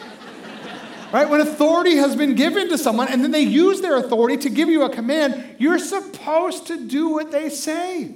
right? 1.12 1.30
When 1.30 1.42
authority 1.42 1.98
has 1.98 2.16
been 2.16 2.36
given 2.36 2.70
to 2.70 2.78
someone 2.78 3.10
and 3.10 3.22
then 3.22 3.32
they 3.32 3.42
use 3.42 3.82
their 3.82 3.98
authority 3.98 4.38
to 4.38 4.50
give 4.50 4.70
you 4.70 4.84
a 4.84 4.90
command, 4.90 5.58
you're 5.60 5.78
supposed 5.78 6.68
to 6.68 6.88
do 6.88 7.10
what 7.10 7.34
they 7.34 7.50
say. 7.50 8.16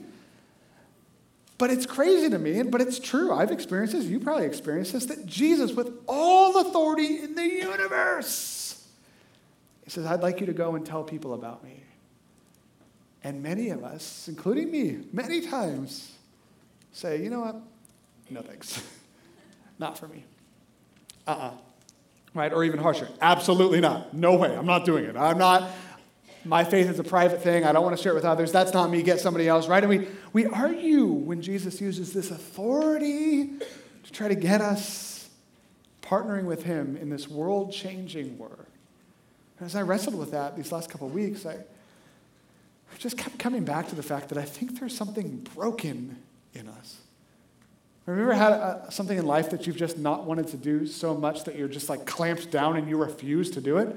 But 1.58 1.70
it's 1.70 1.86
crazy 1.86 2.30
to 2.30 2.40
me, 2.40 2.64
but 2.64 2.80
it's 2.80 2.98
true. 2.98 3.34
I've 3.34 3.52
experienced 3.52 3.94
this, 3.94 4.06
you 4.06 4.22
probably 4.22 4.46
experienced 4.46 4.94
this, 4.94 5.08
that 5.08 5.26
Jesus, 5.26 5.74
with 5.74 5.92
all 6.08 6.62
authority 6.62 7.20
in 7.20 7.36
the 7.36 7.46
universe, 7.46 8.69
he 9.90 9.94
says, 9.94 10.06
I'd 10.06 10.22
like 10.22 10.40
you 10.40 10.46
to 10.46 10.54
go 10.54 10.76
and 10.76 10.86
tell 10.86 11.04
people 11.04 11.34
about 11.34 11.64
me. 11.64 11.82
And 13.24 13.42
many 13.42 13.72
of 13.72 13.84
us, 13.84 14.28
including 14.28 14.70
me, 14.70 15.00
many 15.12 15.42
times 15.42 16.12
say, 16.92 17.24
you 17.24 17.32
know 17.32 17.40
what? 17.40 17.56
No 18.30 18.44
thanks. 18.44 18.84
not 19.80 19.98
for 19.98 20.08
me. 20.08 20.26
Uh 21.26 21.32
uh 21.32 21.52
Right? 22.36 22.54
Or 22.54 22.64
even 22.64 22.80
harsher, 22.80 23.10
absolutely 23.20 23.82
not. 23.82 24.14
No 24.14 24.36
way. 24.36 24.56
I'm 24.56 24.68
not 24.68 24.86
doing 24.86 25.06
it. 25.06 25.18
I'm 25.18 25.40
not. 25.40 25.72
My 26.46 26.64
faith 26.64 26.88
is 26.88 27.00
a 27.00 27.04
private 27.04 27.42
thing. 27.42 27.64
I 27.64 27.72
don't 27.72 27.84
want 27.84 27.98
to 27.98 28.04
share 28.04 28.12
it 28.12 28.16
with 28.16 28.26
others. 28.26 28.52
That's 28.52 28.72
not 28.72 28.92
me. 28.92 29.02
Get 29.02 29.20
somebody 29.20 29.48
else, 29.48 29.68
right? 29.68 29.84
And 29.84 29.90
we, 29.90 30.08
we 30.34 30.46
argue 30.46 31.06
when 31.08 31.42
Jesus 31.42 31.82
uses 31.82 32.14
this 32.14 32.30
authority 32.30 33.48
to 34.04 34.12
try 34.12 34.28
to 34.28 34.36
get 34.36 34.62
us 34.62 35.32
partnering 36.04 36.44
with 36.44 36.62
him 36.62 36.96
in 36.96 37.10
this 37.10 37.28
world 37.28 37.74
changing 37.74 38.38
work. 38.38 38.69
As 39.62 39.76
I 39.76 39.82
wrestled 39.82 40.16
with 40.16 40.32
that 40.32 40.56
these 40.56 40.72
last 40.72 40.90
couple 40.90 41.08
of 41.08 41.14
weeks, 41.14 41.46
I 41.46 41.58
just 42.98 43.18
kept 43.18 43.40
coming 43.40 43.64
back 43.64 43.88
to 43.90 43.96
the 43.96 44.04
fact 44.04 44.30
that 44.30 44.38
I 44.38 44.44
think 44.44 44.80
there's 44.80 44.96
something 44.96 45.48
broken 45.56 46.18
in 46.54 46.68
us. 46.68 46.98
Have 48.06 48.18
you 48.18 48.24
ever 48.24 48.34
had 48.34 48.52
a, 48.52 48.88
something 48.90 49.18
in 49.18 49.26
life 49.26 49.52
that 49.52 49.68
you've 49.68 49.78
just 49.78 49.98
not 49.98 50.26
wanted 50.26 50.48
to 50.48 50.58
do 50.58 50.88
so 50.88 51.14
much 51.14 51.44
that 51.44 51.56
you're 51.56 51.68
just 51.68 51.90
like 51.90 52.06
clamped 52.06 52.50
down 52.50 52.76
and 52.76 52.90
you 52.90 52.98
refuse 52.98 53.52
to 53.52 53.62
do 53.62 53.78
it? 53.78 53.96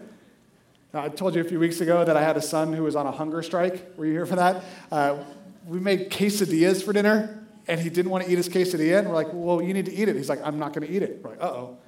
I 0.92 1.08
told 1.08 1.34
you 1.34 1.40
a 1.40 1.44
few 1.44 1.58
weeks 1.58 1.80
ago 1.80 2.04
that 2.04 2.16
I 2.16 2.22
had 2.22 2.36
a 2.36 2.42
son 2.42 2.74
who 2.74 2.82
was 2.82 2.94
on 2.94 3.06
a 3.06 3.10
hunger 3.10 3.42
strike. 3.42 3.96
Were 3.96 4.04
you 4.04 4.12
here 4.12 4.26
for 4.26 4.36
that? 4.36 4.62
Uh, 4.90 5.24
we 5.66 5.80
made 5.80 6.10
quesadillas 6.10 6.84
for 6.84 6.92
dinner, 6.92 7.42
and 7.66 7.80
he 7.80 7.88
didn't 7.88 8.10
want 8.10 8.24
to 8.24 8.30
eat 8.30 8.36
his 8.36 8.50
quesadilla. 8.50 8.98
And 8.98 9.08
we're 9.08 9.14
like, 9.14 9.28
well, 9.32 9.62
you 9.62 9.72
need 9.72 9.86
to 9.86 9.94
eat 9.94 10.08
it. 10.08 10.16
He's 10.16 10.28
like, 10.28 10.40
I'm 10.44 10.58
not 10.58 10.74
going 10.74 10.86
to 10.86 10.92
eat 10.92 11.02
it. 11.02 11.20
We're 11.22 11.30
like, 11.30 11.42
uh 11.42 11.46
oh, 11.46 11.78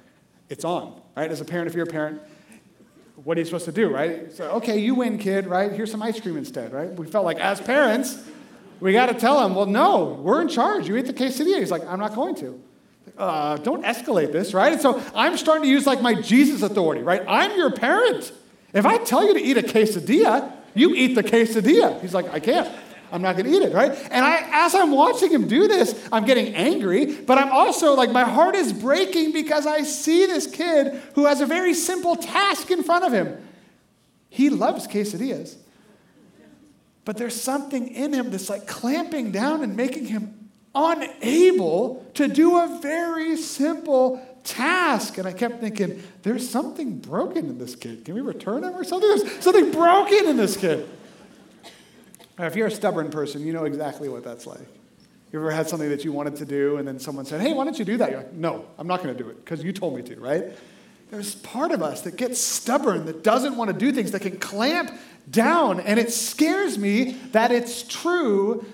it's 0.49 0.65
on, 0.65 0.99
right? 1.15 1.29
As 1.29 1.39
a 1.39 1.45
parent, 1.45 1.67
if 1.67 1.75
you're 1.75 1.85
a 1.85 1.91
parent, 1.91 2.19
what 3.23 3.37
are 3.37 3.39
you 3.39 3.45
supposed 3.45 3.65
to 3.65 3.71
do, 3.71 3.89
right? 3.89 4.31
So, 4.33 4.51
okay, 4.51 4.77
you 4.77 4.95
win, 4.95 5.17
kid, 5.17 5.47
right? 5.47 5.71
Here's 5.71 5.91
some 5.91 6.01
ice 6.01 6.19
cream 6.19 6.37
instead, 6.37 6.73
right? 6.73 6.91
We 6.93 7.07
felt 7.07 7.25
like, 7.25 7.39
as 7.39 7.61
parents, 7.61 8.21
we 8.79 8.91
got 8.91 9.07
to 9.07 9.13
tell 9.13 9.45
him, 9.45 9.55
well, 9.55 9.65
no, 9.65 10.19
we're 10.21 10.41
in 10.41 10.49
charge. 10.49 10.87
You 10.87 10.97
eat 10.97 11.07
the 11.07 11.13
quesadilla. 11.13 11.59
He's 11.59 11.71
like, 11.71 11.85
I'm 11.87 11.99
not 11.99 12.13
going 12.13 12.35
to. 12.35 12.61
Uh, 13.17 13.57
don't 13.57 13.85
escalate 13.85 14.33
this, 14.33 14.53
right? 14.53 14.73
And 14.73 14.81
so 14.81 15.01
I'm 15.15 15.37
starting 15.37 15.63
to 15.63 15.69
use 15.69 15.87
like 15.87 16.01
my 16.01 16.19
Jesus 16.19 16.61
authority, 16.61 17.01
right? 17.01 17.23
I'm 17.27 17.55
your 17.57 17.71
parent. 17.71 18.33
If 18.73 18.85
I 18.85 18.97
tell 18.97 19.25
you 19.25 19.33
to 19.35 19.41
eat 19.41 19.57
a 19.57 19.61
quesadilla, 19.61 20.51
you 20.73 20.93
eat 20.93 21.15
the 21.15 21.23
quesadilla. 21.23 22.01
He's 22.01 22.13
like, 22.13 22.29
I 22.33 22.41
can't. 22.41 22.69
I'm 23.15 23.21
not 23.21 23.37
going 23.37 23.45
to 23.45 23.57
eat 23.57 23.61
it, 23.61 23.73
right? 23.73 23.97
And 24.11 24.25
I, 24.25 24.65
as 24.65 24.75
I'm 24.75 24.91
watching 24.91 25.31
him 25.31 25.47
do 25.47 25.69
this, 25.69 25.97
I'm 26.11 26.25
getting 26.25 26.53
angry, 26.53 27.05
but 27.05 27.37
I'm 27.37 27.49
also 27.49 27.93
like, 27.93 28.11
my 28.11 28.25
heart 28.25 28.55
is 28.55 28.73
breaking 28.73 29.31
because 29.31 29.65
I 29.65 29.83
see 29.83 30.25
this 30.25 30.45
kid 30.47 31.01
who 31.13 31.25
has 31.25 31.39
a 31.39 31.45
very 31.45 31.73
simple 31.73 32.17
task 32.17 32.71
in 32.71 32.83
front 32.83 33.05
of 33.05 33.13
him. 33.13 33.37
He 34.29 34.49
loves 34.49 34.85
quesadillas. 34.85 35.55
But 37.05 37.15
there's 37.15 37.39
something 37.39 37.87
in 37.87 38.11
him 38.11 38.31
that's 38.31 38.49
like 38.49 38.67
clamping 38.67 39.31
down 39.31 39.63
and 39.63 39.77
making 39.77 40.07
him 40.07 40.49
unable 40.75 42.05
to 42.15 42.27
do 42.27 42.57
a 42.57 42.79
very 42.81 43.37
simple 43.37 44.21
task. 44.43 45.17
And 45.17 45.25
I 45.25 45.31
kept 45.31 45.61
thinking, 45.61 46.03
there's 46.23 46.49
something 46.49 46.97
broken 46.97 47.45
in 47.45 47.59
this 47.59 47.77
kid. 47.77 48.03
Can 48.03 48.13
we 48.13 48.19
return 48.19 48.65
him 48.65 48.75
or 48.75 48.83
something? 48.83 49.07
There's 49.07 49.41
something 49.41 49.71
broken 49.71 50.27
in 50.27 50.35
this 50.35 50.57
kid. 50.57 50.89
If 52.39 52.55
you're 52.55 52.67
a 52.67 52.71
stubborn 52.71 53.09
person, 53.09 53.45
you 53.45 53.53
know 53.53 53.65
exactly 53.65 54.09
what 54.09 54.23
that's 54.23 54.45
like. 54.45 54.67
You 55.31 55.39
ever 55.39 55.51
had 55.51 55.67
something 55.67 55.89
that 55.89 56.05
you 56.05 56.11
wanted 56.11 56.37
to 56.37 56.45
do 56.45 56.77
and 56.77 56.87
then 56.87 56.99
someone 56.99 57.25
said, 57.25 57.41
hey, 57.41 57.53
why 57.53 57.65
don't 57.65 57.77
you 57.77 57.85
do 57.85 57.97
that? 57.97 58.09
You're 58.11 58.19
like, 58.19 58.33
no, 58.33 58.65
I'm 58.77 58.87
not 58.87 59.03
going 59.03 59.15
to 59.15 59.23
do 59.23 59.29
it 59.29 59.43
because 59.43 59.63
you 59.63 59.73
told 59.73 59.95
me 59.95 60.01
to, 60.03 60.19
right? 60.19 60.45
There's 61.11 61.35
part 61.35 61.71
of 61.71 61.83
us 61.83 62.01
that 62.01 62.15
gets 62.15 62.39
stubborn, 62.39 63.05
that 63.05 63.23
doesn't 63.23 63.57
want 63.57 63.71
to 63.71 63.77
do 63.77 63.91
things, 63.91 64.11
that 64.11 64.21
can 64.21 64.37
clamp 64.37 64.91
down. 65.29 65.79
And 65.79 65.99
it 65.99 66.11
scares 66.11 66.77
me 66.77 67.11
that 67.31 67.51
it's 67.51 67.83
true 67.83 68.65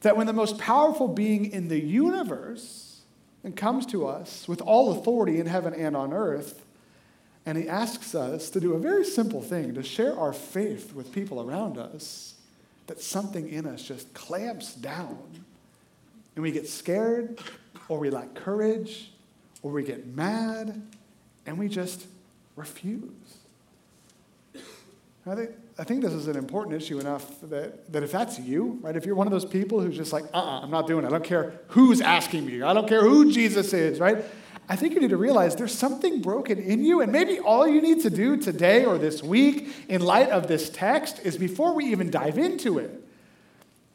that 0.00 0.16
when 0.16 0.26
the 0.26 0.32
most 0.32 0.58
powerful 0.58 1.08
being 1.08 1.50
in 1.50 1.68
the 1.68 1.80
universe 1.80 3.00
and 3.42 3.54
comes 3.54 3.84
to 3.86 4.06
us 4.06 4.48
with 4.48 4.60
all 4.62 4.92
authority 4.92 5.38
in 5.38 5.46
heaven 5.46 5.74
and 5.74 5.96
on 5.96 6.12
earth. 6.12 6.64
And 7.46 7.58
he 7.58 7.68
asks 7.68 8.14
us 8.14 8.48
to 8.50 8.60
do 8.60 8.72
a 8.72 8.78
very 8.78 9.04
simple 9.04 9.42
thing 9.42 9.74
to 9.74 9.82
share 9.82 10.18
our 10.18 10.32
faith 10.32 10.94
with 10.94 11.12
people 11.12 11.42
around 11.42 11.76
us, 11.76 12.34
that 12.86 13.00
something 13.00 13.48
in 13.48 13.66
us 13.66 13.82
just 13.82 14.12
clamps 14.14 14.74
down. 14.74 15.44
And 16.34 16.42
we 16.42 16.50
get 16.50 16.68
scared, 16.68 17.40
or 17.88 17.98
we 17.98 18.10
lack 18.10 18.34
courage, 18.34 19.12
or 19.62 19.70
we 19.70 19.84
get 19.84 20.06
mad, 20.06 20.82
and 21.46 21.58
we 21.58 21.68
just 21.68 22.06
refuse. 22.56 23.10
I 25.26 25.34
think, 25.34 25.50
I 25.78 25.84
think 25.84 26.02
this 26.02 26.12
is 26.12 26.28
an 26.28 26.36
important 26.36 26.76
issue 26.76 27.00
enough 27.00 27.40
that, 27.42 27.90
that 27.90 28.02
if 28.02 28.12
that's 28.12 28.38
you, 28.38 28.78
right, 28.82 28.94
if 28.94 29.06
you're 29.06 29.14
one 29.14 29.26
of 29.26 29.30
those 29.30 29.46
people 29.46 29.80
who's 29.80 29.96
just 29.96 30.12
like, 30.12 30.24
uh 30.34 30.36
uh-uh, 30.36 30.60
I'm 30.60 30.70
not 30.70 30.86
doing 30.86 31.04
it, 31.04 31.08
I 31.08 31.10
don't 31.10 31.24
care 31.24 31.60
who's 31.68 32.02
asking 32.02 32.44
me, 32.44 32.60
I 32.60 32.74
don't 32.74 32.86
care 32.86 33.00
who 33.00 33.32
Jesus 33.32 33.72
is, 33.72 34.00
right? 34.00 34.22
I 34.68 34.76
think 34.76 34.94
you 34.94 35.00
need 35.00 35.10
to 35.10 35.16
realize 35.16 35.56
there's 35.56 35.76
something 35.76 36.22
broken 36.22 36.58
in 36.58 36.84
you, 36.84 37.02
and 37.02 37.12
maybe 37.12 37.38
all 37.38 37.68
you 37.68 37.82
need 37.82 38.02
to 38.02 38.10
do 38.10 38.36
today 38.36 38.84
or 38.84 38.96
this 38.96 39.22
week, 39.22 39.74
in 39.88 40.00
light 40.00 40.30
of 40.30 40.48
this 40.48 40.70
text, 40.70 41.20
is 41.24 41.36
before 41.36 41.74
we 41.74 41.86
even 41.86 42.10
dive 42.10 42.38
into 42.38 42.78
it, 42.78 43.04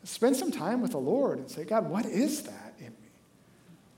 spend 0.04 0.36
some 0.36 0.52
time 0.52 0.82
with 0.82 0.92
the 0.92 1.00
Lord 1.00 1.40
and 1.40 1.50
say, 1.50 1.64
God, 1.64 1.90
what 1.90 2.06
is 2.06 2.44
that 2.44 2.74
in 2.80 2.88
me? 2.88 3.10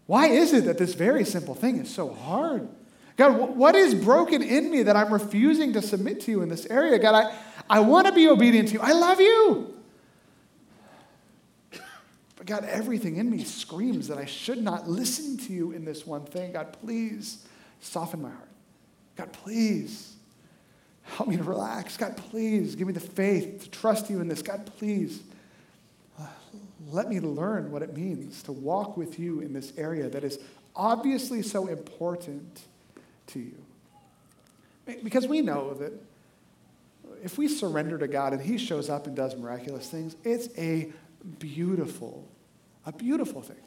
Why 0.08 0.28
is 0.28 0.54
it 0.54 0.66
that 0.66 0.78
this 0.78 0.94
very 0.94 1.26
simple 1.26 1.56
thing 1.56 1.78
is 1.78 1.94
so 1.94 2.10
hard? 2.14 2.70
God, 3.18 3.56
what 3.56 3.76
is 3.76 3.94
broken 3.94 4.42
in 4.42 4.72
me 4.72 4.84
that 4.84 4.96
I'm 4.96 5.12
refusing 5.12 5.74
to 5.74 5.82
submit 5.82 6.22
to 6.22 6.32
you 6.32 6.42
in 6.42 6.50
this 6.50 6.66
area? 6.68 6.98
God, 6.98 7.26
I, 7.26 7.36
I 7.70 7.80
want 7.82 8.08
to 8.08 8.14
be 8.14 8.28
obedient 8.28 8.70
to 8.70 8.76
you. 8.76 8.80
I 8.82 8.94
love 8.94 9.20
you. 9.20 9.74
But 12.42 12.48
God, 12.48 12.66
everything 12.66 13.18
in 13.18 13.30
me 13.30 13.44
screams 13.44 14.08
that 14.08 14.18
I 14.18 14.26
should 14.26 14.64
not 14.64 14.90
listen 14.90 15.38
to 15.46 15.54
you 15.54 15.74
in 15.74 15.86
this 15.86 16.08
one 16.08 16.26
thing. 16.26 16.54
God, 16.54 16.74
please 16.74 17.46
soften 17.82 18.24
my 18.24 18.32
heart. 18.32 18.50
God, 19.16 19.32
please 19.32 20.16
help 21.04 21.30
me 21.30 21.38
to 21.38 21.44
relax. 21.44 21.98
God, 21.98 22.18
please 22.18 22.74
give 22.74 22.88
me 22.88 22.94
the 22.94 23.00
faith 23.00 23.66
to 23.66 23.70
trust 23.70 24.10
you 24.10 24.22
in 24.22 24.28
this. 24.28 24.42
God, 24.42 24.66
please 24.80 25.22
uh, 26.20 26.26
let 26.90 27.10
me 27.10 27.20
learn 27.20 27.70
what 27.70 27.84
it 27.84 27.96
means 27.96 28.42
to 28.42 28.52
walk 28.52 28.98
with 28.98 29.20
you 29.20 29.42
in 29.42 29.54
this 29.54 29.72
area 29.78 30.10
that 30.10 30.24
is 30.24 30.40
obviously 30.76 31.44
so 31.44 31.68
important 31.68 32.62
to 33.28 33.38
you. 33.38 33.64
Because 35.04 35.28
we 35.28 35.42
know 35.42 35.76
that 35.76 35.94
if 37.24 37.38
we 37.38 37.48
surrender 37.48 38.00
to 38.00 38.08
God 38.08 38.34
and 38.34 38.42
He 38.42 38.58
shows 38.58 38.90
up 38.90 39.06
and 39.06 39.16
does 39.16 39.36
miraculous 39.36 39.88
things, 39.88 40.16
it's 40.24 40.50
a 40.58 40.92
beautiful, 41.40 42.28
a 42.86 42.92
beautiful 42.92 43.42
thing. 43.42 43.58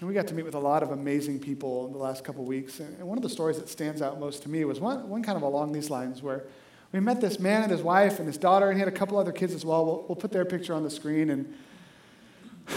And 0.00 0.08
we 0.08 0.14
got 0.14 0.26
to 0.28 0.34
meet 0.34 0.44
with 0.44 0.54
a 0.54 0.60
lot 0.60 0.82
of 0.82 0.90
amazing 0.90 1.38
people 1.38 1.86
in 1.86 1.92
the 1.92 1.98
last 1.98 2.24
couple 2.24 2.44
weeks. 2.44 2.80
And 2.80 2.98
one 3.00 3.16
of 3.16 3.22
the 3.22 3.28
stories 3.28 3.58
that 3.58 3.68
stands 3.68 4.02
out 4.02 4.18
most 4.18 4.42
to 4.42 4.48
me 4.48 4.64
was 4.64 4.80
one, 4.80 5.08
one 5.08 5.22
kind 5.22 5.36
of 5.36 5.42
along 5.42 5.72
these 5.72 5.88
lines 5.88 6.22
where 6.22 6.44
we 6.92 7.00
met 7.00 7.20
this 7.20 7.38
man 7.38 7.62
and 7.62 7.70
his 7.70 7.82
wife 7.82 8.18
and 8.18 8.26
his 8.26 8.38
daughter, 8.38 8.68
and 8.68 8.76
he 8.76 8.80
had 8.80 8.88
a 8.88 8.96
couple 8.96 9.18
other 9.18 9.32
kids 9.32 9.54
as 9.54 9.64
well. 9.64 9.84
We'll, 9.84 10.04
we'll 10.08 10.16
put 10.16 10.32
their 10.32 10.44
picture 10.44 10.74
on 10.74 10.82
the 10.82 10.90
screen. 10.90 11.30
And 11.30 11.54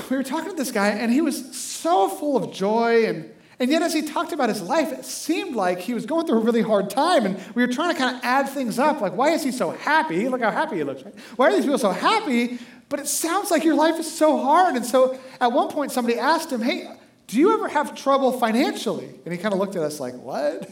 we 0.10 0.18
were 0.18 0.24
talking 0.24 0.50
to 0.50 0.56
this 0.56 0.72
guy, 0.72 0.90
and 0.90 1.12
he 1.12 1.22
was 1.22 1.56
so 1.56 2.10
full 2.10 2.38
of 2.38 2.52
joy 2.52 3.06
and 3.06 3.34
and 3.60 3.72
yet, 3.72 3.82
as 3.82 3.92
he 3.92 4.04
talked 4.04 4.34
about 4.34 4.50
his 4.50 4.62
life, 4.62 4.92
it 4.92 5.04
seemed 5.04 5.56
like 5.56 5.80
he 5.80 5.96
was 5.96 6.06
going 6.06 6.28
through 6.28 6.38
a 6.38 6.44
really 6.44 6.62
hard 6.62 6.92
time. 6.92 7.26
And 7.26 7.40
we 7.56 7.66
were 7.66 7.72
trying 7.72 7.92
to 7.92 7.98
kind 7.98 8.16
of 8.16 8.24
add 8.24 8.50
things 8.50 8.78
up. 8.78 9.02
Like, 9.02 9.14
why 9.14 9.32
is 9.32 9.44
he 9.44 9.52
so 9.52 9.72
happy? 9.72 10.30
Look 10.30 10.42
how 10.42 10.52
happy 10.52 10.76
he 10.78 10.84
looks, 10.84 11.04
right? 11.04 11.16
Why 11.36 11.48
are 11.48 11.54
these 11.54 11.64
people 11.64 11.80
so 11.80 11.90
happy? 11.90 12.60
But 12.90 13.00
it 13.00 13.08
sounds 13.08 13.52
like 13.52 13.64
your 13.64 13.76
life 13.76 14.00
is 14.00 14.10
so 14.12 14.38
hard. 14.38 14.76
And 14.76 14.86
so 14.86 15.20
at 15.42 15.52
one 15.52 15.70
point, 15.70 15.92
somebody 15.92 16.18
asked 16.18 16.52
him, 16.52 16.62
Hey, 16.62 16.90
do 17.28 17.38
you 17.38 17.54
ever 17.54 17.68
have 17.68 17.96
trouble 17.96 18.32
financially? 18.32 19.10
And 19.26 19.34
he 19.34 19.38
kind 19.38 19.54
of 19.54 19.60
looked 19.60 19.76
at 19.76 19.84
us 19.84 20.00
like, 20.00 20.16
What? 20.16 20.70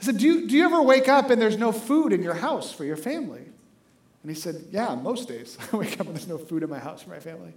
I 0.00 0.04
said, 0.04 0.18
do 0.18 0.26
you, 0.26 0.46
do 0.46 0.56
you 0.56 0.64
ever 0.64 0.82
wake 0.82 1.08
up 1.08 1.30
and 1.30 1.40
there's 1.40 1.56
no 1.56 1.72
food 1.72 2.12
in 2.12 2.22
your 2.22 2.34
house 2.34 2.70
for 2.70 2.84
your 2.84 2.96
family? 2.96 3.40
And 3.40 4.30
he 4.30 4.34
said, 4.34 4.64
Yeah, 4.70 4.94
most 4.94 5.28
days. 5.28 5.56
I 5.72 5.76
wake 5.76 5.98
up 6.00 6.06
and 6.06 6.14
there's 6.14 6.28
no 6.28 6.38
food 6.38 6.62
in 6.62 6.70
my 6.70 6.78
house 6.78 7.02
for 7.02 7.10
my 7.10 7.20
family. 7.20 7.52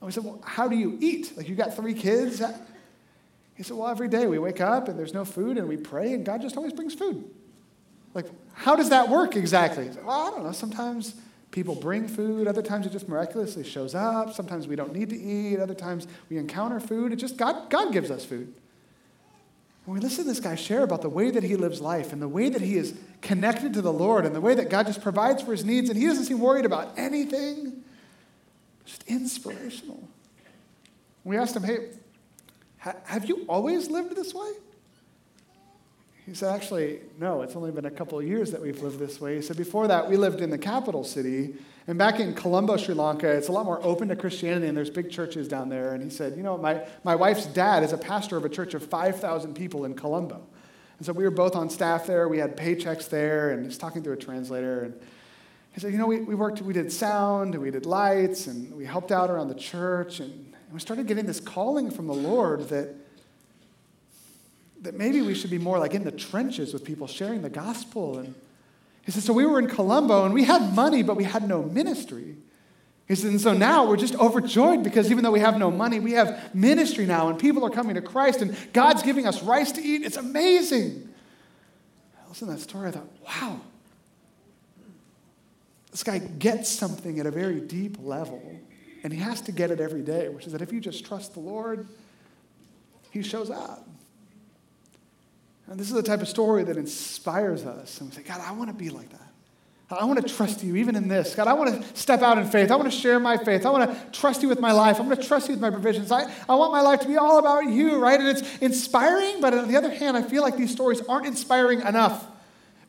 And 0.00 0.06
we 0.06 0.12
said, 0.12 0.24
Well, 0.24 0.40
how 0.44 0.68
do 0.68 0.76
you 0.76 0.98
eat? 1.00 1.32
Like, 1.36 1.48
you 1.48 1.54
got 1.54 1.74
three 1.74 1.94
kids? 1.94 2.42
He 3.56 3.62
said, 3.62 3.76
Well, 3.76 3.88
every 3.88 4.08
day 4.08 4.26
we 4.26 4.38
wake 4.38 4.60
up 4.60 4.88
and 4.88 4.98
there's 4.98 5.14
no 5.14 5.24
food 5.24 5.56
and 5.56 5.68
we 5.68 5.78
pray 5.78 6.12
and 6.12 6.24
God 6.24 6.42
just 6.42 6.56
always 6.56 6.74
brings 6.74 6.94
food. 6.94 7.24
Like, 8.14 8.26
how 8.54 8.76
does 8.76 8.90
that 8.90 9.08
work 9.08 9.36
exactly? 9.36 9.88
He 9.88 9.92
said, 9.92 10.04
well, 10.06 10.28
I 10.28 10.30
don't 10.30 10.44
know. 10.44 10.52
Sometimes 10.52 11.14
people 11.54 11.76
bring 11.76 12.08
food, 12.08 12.48
other 12.48 12.62
times 12.62 12.84
it 12.84 12.90
just 12.90 13.08
miraculously 13.08 13.62
shows 13.62 13.94
up. 13.94 14.34
Sometimes 14.34 14.66
we 14.66 14.74
don't 14.74 14.92
need 14.92 15.08
to 15.10 15.16
eat, 15.16 15.60
other 15.60 15.74
times 15.74 16.08
we 16.28 16.36
encounter 16.36 16.80
food. 16.80 17.12
It 17.12 17.16
just, 17.16 17.36
God, 17.36 17.70
God 17.70 17.92
gives 17.92 18.10
us 18.10 18.24
food. 18.24 18.52
When 19.84 19.94
we 19.94 20.00
listen 20.00 20.24
to 20.24 20.30
this 20.30 20.40
guy 20.40 20.56
share 20.56 20.82
about 20.82 21.02
the 21.02 21.08
way 21.08 21.30
that 21.30 21.44
he 21.44 21.54
lives 21.54 21.80
life 21.80 22.12
and 22.12 22.20
the 22.20 22.26
way 22.26 22.48
that 22.48 22.60
he 22.60 22.76
is 22.76 22.94
connected 23.20 23.72
to 23.74 23.82
the 23.82 23.92
Lord 23.92 24.26
and 24.26 24.34
the 24.34 24.40
way 24.40 24.54
that 24.56 24.68
God 24.68 24.86
just 24.86 25.00
provides 25.00 25.42
for 25.42 25.52
his 25.52 25.64
needs 25.64 25.88
and 25.88 25.96
he 25.96 26.06
doesn't 26.06 26.24
seem 26.24 26.40
worried 26.40 26.64
about 26.64 26.98
anything, 26.98 27.84
just 28.84 29.04
inspirational. 29.06 30.08
We 31.22 31.36
asked 31.36 31.54
him, 31.54 31.62
hey, 31.62 31.90
have 32.78 33.26
you 33.26 33.44
always 33.48 33.88
lived 33.88 34.16
this 34.16 34.34
way? 34.34 34.50
He 36.26 36.34
said, 36.34 36.54
Actually, 36.54 37.00
no, 37.18 37.42
it's 37.42 37.54
only 37.54 37.70
been 37.70 37.84
a 37.84 37.90
couple 37.90 38.18
of 38.18 38.26
years 38.26 38.50
that 38.52 38.60
we've 38.60 38.80
lived 38.82 38.98
this 38.98 39.20
way. 39.20 39.36
He 39.36 39.42
said, 39.42 39.56
Before 39.56 39.86
that, 39.88 40.08
we 40.08 40.16
lived 40.16 40.40
in 40.40 40.50
the 40.50 40.58
capital 40.58 41.04
city. 41.04 41.54
And 41.86 41.98
back 41.98 42.18
in 42.18 42.32
Colombo, 42.34 42.78
Sri 42.78 42.94
Lanka, 42.94 43.30
it's 43.30 43.48
a 43.48 43.52
lot 43.52 43.66
more 43.66 43.78
open 43.84 44.08
to 44.08 44.16
Christianity, 44.16 44.68
and 44.68 44.76
there's 44.76 44.88
big 44.88 45.10
churches 45.10 45.48
down 45.48 45.68
there. 45.68 45.92
And 45.92 46.02
he 46.02 46.08
said, 46.08 46.36
You 46.36 46.42
know, 46.42 46.56
my, 46.56 46.86
my 47.04 47.14
wife's 47.14 47.46
dad 47.46 47.82
is 47.82 47.92
a 47.92 47.98
pastor 47.98 48.38
of 48.38 48.44
a 48.44 48.48
church 48.48 48.72
of 48.72 48.82
5,000 48.82 49.54
people 49.54 49.84
in 49.84 49.94
Colombo. 49.94 50.46
And 50.98 51.04
so 51.04 51.12
we 51.12 51.24
were 51.24 51.30
both 51.30 51.56
on 51.56 51.68
staff 51.68 52.06
there. 52.06 52.28
We 52.28 52.38
had 52.38 52.56
paychecks 52.56 53.10
there, 53.10 53.50
and 53.50 53.64
he's 53.64 53.76
talking 53.76 54.02
through 54.02 54.14
a 54.14 54.18
translator. 54.18 54.84
And 54.84 55.00
he 55.72 55.80
said, 55.80 55.92
You 55.92 55.98
know, 55.98 56.06
we, 56.06 56.20
we 56.20 56.34
worked, 56.34 56.62
we 56.62 56.72
did 56.72 56.90
sound, 56.90 57.52
and 57.52 57.62
we 57.62 57.70
did 57.70 57.84
lights, 57.84 58.46
and 58.46 58.74
we 58.74 58.86
helped 58.86 59.12
out 59.12 59.28
around 59.28 59.48
the 59.48 59.54
church. 59.54 60.20
And, 60.20 60.32
and 60.32 60.72
we 60.72 60.80
started 60.80 61.06
getting 61.06 61.26
this 61.26 61.40
calling 61.40 61.90
from 61.90 62.06
the 62.06 62.14
Lord 62.14 62.70
that 62.70 62.94
that 64.84 64.94
maybe 64.94 65.22
we 65.22 65.34
should 65.34 65.50
be 65.50 65.58
more 65.58 65.78
like 65.78 65.94
in 65.94 66.04
the 66.04 66.12
trenches 66.12 66.72
with 66.72 66.84
people 66.84 67.06
sharing 67.06 67.42
the 67.42 67.50
gospel. 67.50 68.18
And 68.18 68.34
he 69.02 69.10
said, 69.10 69.22
so 69.22 69.32
we 69.32 69.46
were 69.46 69.58
in 69.58 69.66
Colombo 69.66 70.24
and 70.24 70.32
we 70.32 70.44
had 70.44 70.74
money, 70.74 71.02
but 71.02 71.16
we 71.16 71.24
had 71.24 71.48
no 71.48 71.62
ministry. 71.62 72.36
He 73.08 73.14
said, 73.14 73.30
and 73.30 73.40
so 73.40 73.52
now 73.52 73.86
we're 73.86 73.96
just 73.96 74.14
overjoyed 74.16 74.82
because 74.82 75.10
even 75.10 75.24
though 75.24 75.30
we 75.30 75.40
have 75.40 75.58
no 75.58 75.70
money, 75.70 76.00
we 76.00 76.12
have 76.12 76.54
ministry 76.54 77.06
now 77.06 77.28
and 77.28 77.38
people 77.38 77.64
are 77.64 77.70
coming 77.70 77.94
to 77.96 78.02
Christ 78.02 78.42
and 78.42 78.56
God's 78.72 79.02
giving 79.02 79.26
us 79.26 79.42
rice 79.42 79.72
to 79.72 79.82
eat. 79.82 80.02
It's 80.02 80.16
amazing. 80.16 81.08
I 82.22 82.28
listened 82.28 82.50
to 82.50 82.56
that 82.56 82.62
story, 82.62 82.88
I 82.88 82.90
thought, 82.92 83.08
wow. 83.26 83.60
This 85.90 86.02
guy 86.02 86.18
gets 86.18 86.68
something 86.68 87.20
at 87.20 87.26
a 87.26 87.30
very 87.30 87.60
deep 87.60 87.96
level, 88.00 88.42
and 89.02 89.12
he 89.12 89.20
has 89.20 89.40
to 89.42 89.52
get 89.52 89.70
it 89.70 89.80
every 89.80 90.02
day, 90.02 90.28
which 90.28 90.46
is 90.46 90.52
that 90.52 90.60
if 90.60 90.72
you 90.72 90.80
just 90.80 91.06
trust 91.06 91.34
the 91.34 91.40
Lord, 91.40 91.86
he 93.12 93.22
shows 93.22 93.48
up. 93.48 93.86
And 95.68 95.80
this 95.80 95.88
is 95.88 95.94
the 95.94 96.02
type 96.02 96.20
of 96.20 96.28
story 96.28 96.64
that 96.64 96.76
inspires 96.76 97.64
us. 97.64 98.00
And 98.00 98.10
we 98.10 98.16
say, 98.16 98.22
God, 98.22 98.40
I 98.40 98.52
want 98.52 98.68
to 98.68 98.74
be 98.74 98.90
like 98.90 99.10
that. 99.10 99.20
I 99.90 100.04
want 100.06 100.26
to 100.26 100.34
trust 100.34 100.64
you 100.64 100.76
even 100.76 100.96
in 100.96 101.08
this. 101.08 101.34
God, 101.34 101.46
I 101.46 101.52
want 101.52 101.82
to 101.82 101.96
step 101.96 102.22
out 102.22 102.38
in 102.38 102.46
faith. 102.46 102.70
I 102.70 102.76
want 102.76 102.90
to 102.90 102.98
share 102.98 103.20
my 103.20 103.36
faith. 103.36 103.64
I 103.64 103.70
want 103.70 103.90
to 103.90 104.18
trust 104.18 104.42
you 104.42 104.48
with 104.48 104.60
my 104.60 104.72
life. 104.72 104.98
I'm 104.98 105.06
going 105.06 105.16
to 105.16 105.26
trust 105.26 105.48
you 105.48 105.54
with 105.54 105.60
my 105.60 105.70
provisions. 105.70 106.10
I, 106.10 106.24
I 106.48 106.54
want 106.54 106.72
my 106.72 106.80
life 106.80 107.00
to 107.00 107.08
be 107.08 107.16
all 107.16 107.38
about 107.38 107.66
you, 107.66 107.98
right? 107.98 108.18
And 108.18 108.28
it's 108.28 108.58
inspiring, 108.58 109.40
but 109.40 109.54
on 109.54 109.68
the 109.68 109.76
other 109.76 109.90
hand, 109.90 110.16
I 110.16 110.22
feel 110.22 110.42
like 110.42 110.56
these 110.56 110.72
stories 110.72 111.00
aren't 111.02 111.26
inspiring 111.26 111.80
enough 111.82 112.26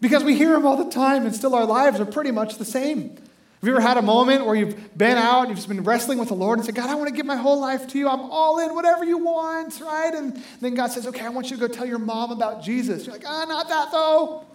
because 0.02 0.24
we 0.24 0.36
hear 0.36 0.52
them 0.52 0.66
all 0.66 0.78
the 0.78 0.90
time 0.90 1.26
and 1.26 1.36
still 1.36 1.54
our 1.54 1.66
lives 1.66 2.00
are 2.00 2.06
pretty 2.06 2.32
much 2.32 2.58
the 2.58 2.66
same. 2.66 3.18
Have 3.66 3.72
you 3.72 3.78
ever 3.78 3.88
had 3.88 3.98
a 3.98 4.04
moment 4.04 4.46
where 4.46 4.54
you've 4.54 4.96
been 4.96 5.18
out 5.18 5.40
and 5.40 5.50
you've 5.50 5.58
just 5.58 5.68
been 5.68 5.84
wrestling 5.84 6.20
with 6.20 6.28
the 6.28 6.36
Lord 6.36 6.60
and 6.60 6.66
said, 6.68 6.76
God, 6.76 6.88
I 6.88 6.94
want 6.94 7.08
to 7.08 7.16
give 7.16 7.26
my 7.26 7.36
whole 7.36 7.60
life 7.60 7.88
to 7.88 7.98
you. 7.98 8.08
I'm 8.08 8.20
all 8.20 8.60
in, 8.60 8.76
whatever 8.76 9.04
you 9.04 9.18
want, 9.18 9.82
right? 9.82 10.14
And 10.14 10.40
then 10.62 10.76
God 10.76 10.92
says, 10.92 11.08
okay, 11.08 11.26
I 11.26 11.30
want 11.30 11.50
you 11.50 11.58
to 11.58 11.68
go 11.68 11.74
tell 11.74 11.88
your 11.88 11.98
mom 11.98 12.30
about 12.30 12.62
Jesus. 12.62 13.08
You're 13.08 13.16
like, 13.16 13.26
ah, 13.28 13.44
not 13.46 13.68
that 13.70 13.92
though. 13.92 14.46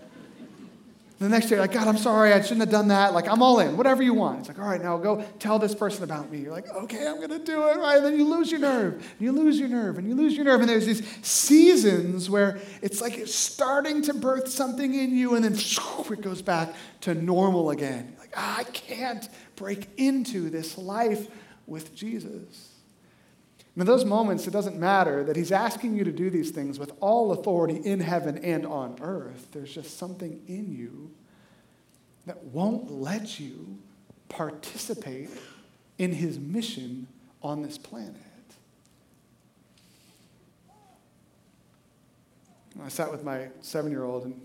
The 1.18 1.28
next 1.28 1.46
day, 1.46 1.56
you're 1.56 1.60
like, 1.60 1.72
God, 1.72 1.88
I'm 1.88 1.98
sorry, 1.98 2.32
I 2.32 2.40
shouldn't 2.40 2.60
have 2.60 2.70
done 2.70 2.86
that. 2.88 3.12
Like, 3.12 3.28
I'm 3.28 3.42
all 3.42 3.58
in, 3.58 3.76
whatever 3.76 4.00
you 4.00 4.14
want. 4.14 4.38
It's 4.38 4.48
like, 4.48 4.60
all 4.60 4.64
right, 4.64 4.80
now 4.80 4.96
go 4.96 5.24
tell 5.40 5.58
this 5.58 5.74
person 5.74 6.04
about 6.04 6.30
me. 6.30 6.38
You're 6.38 6.52
like, 6.52 6.68
okay, 6.68 7.04
I'm 7.08 7.16
going 7.16 7.30
to 7.30 7.40
do 7.40 7.66
it, 7.66 7.78
right? 7.78 7.96
And 7.96 8.06
then 8.06 8.16
you 8.16 8.28
lose 8.28 8.50
your 8.50 8.60
nerve, 8.60 8.94
and 8.94 9.02
you 9.18 9.32
lose 9.32 9.58
your 9.58 9.68
nerve, 9.68 9.98
and 9.98 10.08
you 10.08 10.14
lose 10.14 10.36
your 10.36 10.44
nerve. 10.44 10.60
And 10.60 10.68
there's 10.68 10.86
these 10.86 11.02
seasons 11.20 12.30
where 12.30 12.60
it's 12.80 13.02
like 13.02 13.18
it's 13.18 13.34
starting 13.34 14.02
to 14.02 14.14
birth 14.14 14.48
something 14.48 14.94
in 14.94 15.14
you, 15.14 15.34
and 15.34 15.44
then 15.44 15.54
it 15.54 16.22
goes 16.22 16.42
back 16.42 16.74
to 17.00 17.14
normal 17.14 17.70
again. 17.70 18.16
Ah, 18.34 18.58
I 18.58 18.64
can't 18.64 19.28
break 19.56 19.88
into 19.96 20.50
this 20.50 20.78
life 20.78 21.28
with 21.66 21.94
Jesus. 21.94 22.74
And 23.74 23.82
in 23.82 23.86
those 23.86 24.04
moments, 24.04 24.46
it 24.46 24.50
doesn't 24.50 24.78
matter 24.78 25.24
that 25.24 25.36
he's 25.36 25.52
asking 25.52 25.96
you 25.96 26.04
to 26.04 26.12
do 26.12 26.30
these 26.30 26.50
things 26.50 26.78
with 26.78 26.92
all 27.00 27.32
authority 27.32 27.76
in 27.76 28.00
heaven 28.00 28.38
and 28.38 28.66
on 28.66 28.98
earth. 29.00 29.48
There's 29.52 29.72
just 29.72 29.96
something 29.96 30.42
in 30.48 30.72
you 30.72 31.10
that 32.26 32.44
won't 32.44 32.90
let 32.90 33.40
you 33.40 33.78
participate 34.28 35.30
in 35.98 36.12
his 36.12 36.38
mission 36.38 37.06
on 37.42 37.62
this 37.62 37.78
planet. 37.78 38.16
I 42.82 42.88
sat 42.88 43.10
with 43.10 43.24
my 43.24 43.48
seven 43.60 43.90
year 43.90 44.04
old 44.04 44.24
and 44.24 44.40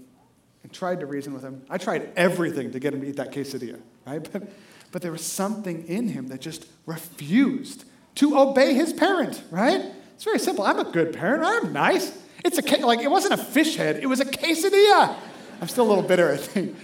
and 0.66 0.74
tried 0.74 1.00
to 1.00 1.06
reason 1.06 1.32
with 1.32 1.44
him. 1.44 1.62
I 1.70 1.78
tried 1.78 2.10
everything 2.16 2.72
to 2.72 2.80
get 2.80 2.92
him 2.92 3.02
to 3.02 3.08
eat 3.08 3.18
that 3.18 3.32
quesadilla, 3.32 3.80
right? 4.08 4.28
But, 4.32 4.50
but 4.92 5.04
there 5.04 5.12
was 5.12 5.24
something 5.24 5.86
in 5.86 6.08
him 6.08 6.30
that 6.30 6.42
just 6.42 6.66
refused 6.88 7.86
to 8.16 8.36
obey 8.36 8.74
his 8.74 8.92
parent, 8.92 9.44
right? 9.52 9.92
It's 10.16 10.24
very 10.24 10.40
simple. 10.40 10.66
I'm 10.66 10.80
a 10.80 10.90
good 10.90 11.14
parent. 11.14 11.44
I'm 11.46 11.72
nice. 11.72 12.18
It's 12.44 12.58
a 12.58 12.78
like 12.78 13.02
it 13.02 13.12
wasn't 13.12 13.36
a 13.36 13.38
fish 13.38 13.76
head. 13.76 13.98
It 13.98 14.08
was 14.08 14.20
a 14.20 14.26
quesadilla. 14.26 15.16
I'm 15.62 15.68
still 15.68 15.86
a 15.86 15.90
little 15.90 16.04
bitter, 16.04 16.32
I 16.32 16.38
think. 16.38 16.76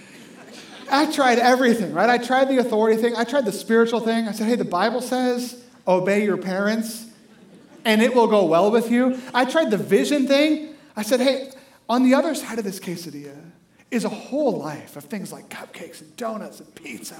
I 0.91 1.11
tried 1.11 1.39
everything, 1.39 1.91
right? 1.91 2.09
I 2.09 2.19
tried 2.19 2.49
the 2.49 2.59
authority 2.59 3.01
thing. 3.01 3.15
I 3.15 3.23
tried 3.23 3.45
the 3.45 3.51
spiritual 3.51 3.99
thing. 3.99 4.27
I 4.27 4.31
said, 4.31 4.45
hey, 4.45 4.57
the 4.57 4.63
Bible 4.63 5.01
says 5.01 5.59
obey 5.87 6.23
your 6.23 6.37
parents 6.37 7.07
and 7.83 8.03
it 8.03 8.13
will 8.13 8.27
go 8.27 8.45
well 8.45 8.69
with 8.69 8.91
you. 8.91 9.19
I 9.33 9.45
tried 9.45 9.71
the 9.71 9.77
vision 9.77 10.27
thing. 10.27 10.75
I 10.95 11.01
said, 11.01 11.19
hey, 11.19 11.51
on 11.89 12.03
the 12.03 12.13
other 12.13 12.35
side 12.35 12.59
of 12.59 12.63
this 12.63 12.79
quesadilla, 12.79 13.50
is 13.91 14.05
a 14.05 14.09
whole 14.09 14.57
life 14.57 14.95
of 14.95 15.03
things 15.03 15.31
like 15.31 15.49
cupcakes 15.49 16.01
and 16.01 16.15
donuts 16.15 16.61
and 16.61 16.73
pizza. 16.75 17.17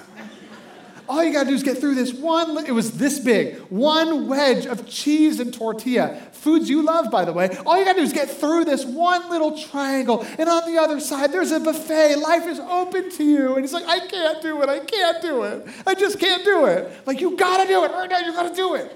All 1.10 1.22
you 1.22 1.34
got 1.34 1.44
to 1.44 1.50
do 1.50 1.56
is 1.56 1.64
get 1.64 1.78
through 1.78 1.96
this 1.96 2.14
one, 2.14 2.66
it 2.66 2.72
was 2.72 2.94
this 2.98 3.20
big, 3.20 3.58
one 3.70 4.28
wedge 4.28 4.66
of 4.66 4.88
cheese 4.88 5.42
and 5.42 5.54
tortilla. 5.54 6.16
Foods 6.32 6.70
you 6.70 6.84
love, 6.84 7.12
by 7.12 7.26
the 7.26 7.34
way. 7.34 7.50
All 7.66 7.78
you 7.78 7.84
got 7.84 7.94
to 7.94 8.00
do 8.00 8.04
is 8.04 8.14
get 8.14 8.30
through 8.30 8.64
this 8.66 8.86
one 8.86 9.30
little 9.30 9.58
triangle. 9.58 10.26
And 10.40 10.48
on 10.48 10.72
the 10.72 10.80
other 10.80 11.02
side, 11.02 11.34
there's 11.34 11.52
a 11.52 11.60
buffet. 11.60 12.16
Life 12.16 12.48
is 12.48 12.60
open 12.60 13.12
to 13.12 13.24
you. 13.26 13.56
And 13.56 13.62
he's 13.62 13.74
like, 13.74 13.86
I 13.88 14.08
can't 14.08 14.42
do 14.42 14.62
it. 14.62 14.70
I 14.70 14.80
can't 14.80 15.22
do 15.22 15.44
it. 15.44 15.68
I 15.86 15.94
just 15.96 16.18
can't 16.18 16.46
do 16.46 16.66
it. 16.68 17.06
Like, 17.06 17.20
you 17.20 17.36
got 17.36 17.62
to 17.62 17.68
do 17.68 17.84
it. 17.84 17.92
Right 17.92 18.10
now, 18.10 18.20
you 18.20 18.32
got 18.32 18.50
to 18.50 18.56
do 18.56 18.76
it. 18.76 18.96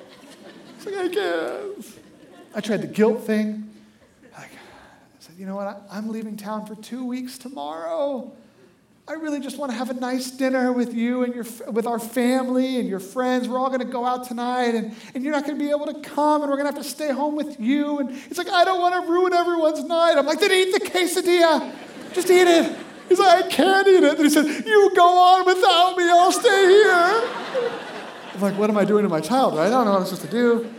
It's 0.77 0.85
like, 0.85 0.95
I 0.95 1.09
can't. 1.09 1.99
I 2.55 2.61
tried 2.61 2.81
the 2.81 2.87
guilt 2.87 3.23
thing 3.23 3.64
you 5.37 5.45
know 5.45 5.55
what? 5.55 5.81
I'm 5.91 6.09
leaving 6.09 6.37
town 6.37 6.65
for 6.65 6.75
two 6.75 7.05
weeks 7.05 7.37
tomorrow. 7.37 8.31
I 9.07 9.13
really 9.13 9.39
just 9.39 9.57
want 9.57 9.71
to 9.71 9.77
have 9.77 9.91
a 9.91 9.93
nice 9.93 10.31
dinner 10.31 10.71
with 10.71 10.93
you 10.93 11.23
and 11.23 11.35
your, 11.35 11.45
with 11.71 11.85
our 11.85 11.99
family 11.99 12.79
and 12.79 12.89
your 12.89 12.99
friends. 12.99 13.47
We're 13.47 13.59
all 13.59 13.67
going 13.67 13.81
to 13.81 13.85
go 13.85 14.03
out 14.03 14.27
tonight, 14.27 14.73
and, 14.73 14.95
and 15.13 15.23
you're 15.23 15.33
not 15.33 15.45
going 15.45 15.59
to 15.59 15.63
be 15.63 15.69
able 15.69 15.85
to 15.87 15.99
come, 15.99 16.41
and 16.41 16.49
we're 16.49 16.57
going 16.57 16.67
to 16.67 16.73
have 16.73 16.83
to 16.83 16.89
stay 16.89 17.11
home 17.11 17.35
with 17.35 17.59
you. 17.59 17.99
And 17.99 18.11
he's 18.11 18.37
like, 18.37 18.49
I 18.49 18.63
don't 18.63 18.81
want 18.81 18.95
to 18.95 19.11
ruin 19.11 19.33
everyone's 19.33 19.83
night. 19.83 20.17
I'm 20.17 20.25
like, 20.25 20.39
then 20.39 20.51
eat 20.51 20.71
the 20.71 20.79
quesadilla. 20.79 21.71
Just 22.13 22.31
eat 22.31 22.47
it. 22.47 22.77
He's 23.09 23.19
like, 23.19 23.45
I 23.45 23.47
can't 23.47 23.87
eat 23.87 24.03
it. 24.03 24.15
And 24.15 24.23
he 24.23 24.29
said, 24.29 24.45
You 24.45 24.91
go 24.95 25.07
on 25.07 25.45
without 25.45 25.95
me. 25.97 26.05
I'll 26.09 26.31
stay 26.31 26.65
here. 26.65 27.71
I'm 28.33 28.41
like, 28.41 28.57
What 28.57 28.69
am 28.69 28.77
I 28.77 28.85
doing 28.85 29.03
to 29.03 29.09
my 29.09 29.21
child? 29.21 29.55
Right? 29.55 29.67
I 29.67 29.69
don't 29.69 29.85
know 29.85 29.91
what 29.91 29.99
I'm 29.99 30.05
supposed 30.05 30.23
to 30.23 30.31
do. 30.31 30.73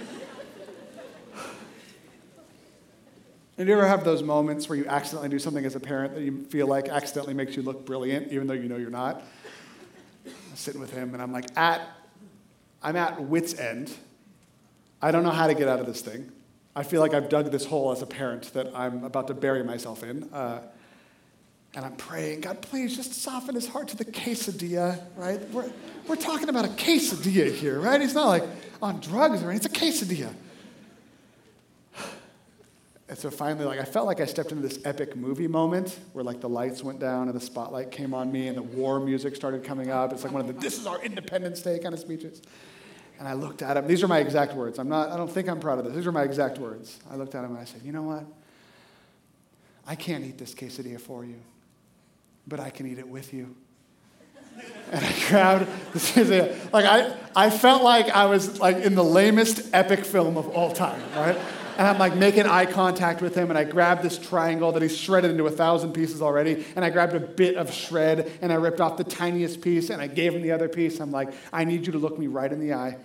Did 3.57 3.69
you 3.69 3.73
ever 3.73 3.87
have 3.87 4.05
those 4.05 4.23
moments 4.23 4.69
where 4.69 4.77
you 4.77 4.87
accidentally 4.87 5.31
do 5.31 5.39
something 5.39 5.65
as 5.65 5.75
a 5.75 5.81
parent 5.81 6.15
that 6.15 6.23
you 6.23 6.45
feel 6.51 6.67
like 6.67 6.89
accidentally 6.89 7.33
makes 7.33 7.57
you 7.57 7.63
look 7.63 7.87
brilliant, 7.87 8.31
even 8.31 8.47
though 8.47 8.55
you 8.55 8.69
know 8.69 8.77
you're 8.77 8.91
not? 8.91 9.23
I'm 10.27 10.33
sitting 10.57 10.81
with 10.81 10.93
him, 10.93 11.15
and 11.15 11.23
I'm 11.23 11.33
like, 11.33 11.47
at, 11.57 11.81
I'm 12.83 12.97
at 12.97 13.23
wit's 13.23 13.59
end. 13.59 13.91
I 15.01 15.11
don't 15.11 15.23
know 15.23 15.31
how 15.31 15.47
to 15.47 15.55
get 15.55 15.69
out 15.69 15.81
of 15.81 15.87
this 15.87 16.03
thing. 16.03 16.31
I 16.75 16.83
feel 16.83 17.01
like 17.01 17.15
I've 17.15 17.31
dug 17.31 17.51
this 17.51 17.65
hole 17.65 17.93
as 17.93 18.03
a 18.03 18.07
parent 18.07 18.53
that 18.53 18.77
I'm 18.77 19.05
about 19.05 19.29
to 19.29 19.35
bury 19.35 19.65
myself 19.65 20.03
in. 20.03 20.25
Uh, 20.25 20.61
and 21.75 21.85
I'm 21.85 21.97
praying, 21.97 22.43
God, 22.43 22.61
please 22.61 22.95
just 22.95 23.15
soften 23.15 23.55
his 23.55 23.67
heart 23.67 23.89
to 23.89 23.97
the 23.97 24.05
quesadilla, 24.05 25.03
right? 25.17 25.41
We're, 25.51 25.71
we're 26.07 26.17
talking 26.17 26.51
about 26.51 26.67
a 26.67 26.69
quesadilla 26.69 27.55
here, 27.55 27.81
right? 27.81 28.01
He's 28.01 28.15
not 28.15 28.29
like 28.29 28.45
on 28.83 29.01
drugs 29.01 29.43
or 29.43 29.51
anything, 29.51 29.73
it's 29.73 30.03
a 30.03 30.05
quesadilla. 30.05 30.35
And 33.09 33.17
so 33.17 33.31
finally, 33.31 33.65
like 33.65 33.79
I 33.79 33.85
felt 33.85 34.07
like 34.07 34.21
I 34.21 34.25
stepped 34.25 34.51
into 34.51 34.67
this 34.67 34.81
epic 34.85 35.15
movie 35.15 35.47
moment 35.47 35.97
where 36.13 36.25
like 36.25 36.41
the 36.41 36.49
lights 36.49 36.83
went 36.83 36.99
down 36.99 37.29
and 37.29 37.37
the 37.37 37.45
spotlight 37.45 37.93
came 37.93 38.13
on 38.13 38.33
me 38.33 38.49
and 38.49 38.57
the 38.57 38.63
war 38.63 38.99
music 38.99 39.37
started 39.37 39.63
coming 39.63 39.91
up. 39.91 40.13
It's 40.13 40.25
like 40.25 40.33
one 40.33 40.41
of 40.41 40.49
the 40.49 40.53
"This 40.55 40.77
is 40.79 40.87
our 40.87 41.01
Independence 41.03 41.63
Day" 41.63 41.79
kind 41.79 41.95
of 41.95 42.01
speeches. 42.01 42.43
And 43.19 43.29
I 43.29 43.33
looked 43.35 43.63
at 43.63 43.77
him. 43.77 43.87
These 43.87 44.03
are 44.03 44.09
my 44.09 44.19
exact 44.19 44.55
words. 44.55 44.79
I'm 44.79 44.89
not. 44.89 45.11
I 45.11 45.17
don't 45.17 45.31
think 45.31 45.49
I'm 45.49 45.61
proud 45.61 45.79
of 45.79 45.85
this. 45.85 45.95
These 45.95 46.07
are 46.07 46.13
my 46.13 46.25
exact 46.25 46.59
words. 46.59 46.99
I 47.09 47.15
looked 47.15 47.35
at 47.37 47.45
him 47.45 47.51
and 47.51 47.61
I 47.61 47.65
said, 47.65 47.83
"You 47.85 47.93
know 47.93 48.03
what? 48.03 48.25
I 49.87 49.95
can't 49.95 50.25
eat 50.25 50.37
this 50.37 50.53
quesadilla 50.53 51.01
for 51.01 51.25
you, 51.25 51.41
but 52.49 52.59
I 52.59 52.71
can 52.71 52.87
eat 52.87 52.99
it 52.99 53.09
with 53.09 53.33
you." 53.33 53.55
And 54.91 55.05
I 55.05 55.29
grabbed 55.29 55.69
this 55.93 56.11
quesadilla. 56.11 56.73
Like 56.73 56.87
I, 56.87 57.17
I 57.37 57.51
felt 57.51 57.85
like 57.85 58.09
I 58.09 58.27
was 58.27 58.59
like 58.59 58.79
in 58.79 58.97
the 58.97 59.05
lamest 59.05 59.71
epic 59.73 60.05
film 60.05 60.37
of 60.37 60.49
all 60.49 60.73
time, 60.73 61.01
right? 61.15 61.39
And 61.79 61.87
I'm 61.87 61.99
like 61.99 62.17
making 62.17 62.47
eye 62.47 62.67
contact 62.67 63.21
with 63.21 63.35
him, 63.35 63.51
and 63.51 63.59
I 63.59 63.65
grab 63.65 64.03
this 64.03 64.19
triangle 64.19 64.73
that 64.73 64.83
he's 64.83 64.97
shredded 64.97 65.31
into 65.31 65.47
a 65.47 65.51
thousand 65.51 65.93
pieces 65.93 66.23
already, 66.23 66.65
and 66.75 66.85
I 66.85 66.91
grabbed 66.91 67.15
a 67.15 67.21
bit 67.21 67.57
of 67.57 67.73
shred, 67.73 68.33
and 68.41 68.53
I 68.53 68.57
ripped 68.57 68.81
off 68.81 68.97
the 68.97 69.05
tiniest 69.05 69.61
piece, 69.61 69.91
and 69.91 70.01
I 70.01 70.07
gave 70.07 70.35
him 70.35 70.43
the 70.43 70.53
other 70.53 70.69
piece. 70.69 71.01
I'm 71.01 71.11
like, 71.11 71.35
I 71.53 71.65
need 71.65 71.87
you 71.87 71.93
to 71.93 71.99
look 71.99 72.19
me 72.19 72.27
right 72.27 72.51
in 72.51 72.61
the 72.61 72.73
eye. 72.75 72.97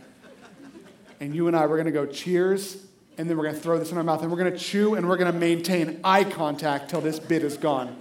And 1.19 1.35
you 1.35 1.47
and 1.47 1.55
I, 1.55 1.67
we're 1.67 1.77
gonna 1.77 1.91
go 1.91 2.05
cheers 2.05 2.85
and 3.17 3.29
then 3.29 3.37
we're 3.37 3.51
to 3.51 3.53
throw 3.53 3.77
this 3.77 3.91
in 3.91 3.97
our 3.97 4.03
mouth, 4.03 4.23
and 4.23 4.31
we're 4.31 4.37
to 4.51 4.57
chew, 4.57 4.95
and 4.95 5.07
we're 5.07 5.17
to 5.31 5.37
maintain 5.37 5.99
eye 6.03 6.23
contact 6.23 6.89
till 6.89 7.01
this 7.01 7.19
bit 7.19 7.43
is 7.43 7.57
gone. 7.57 7.95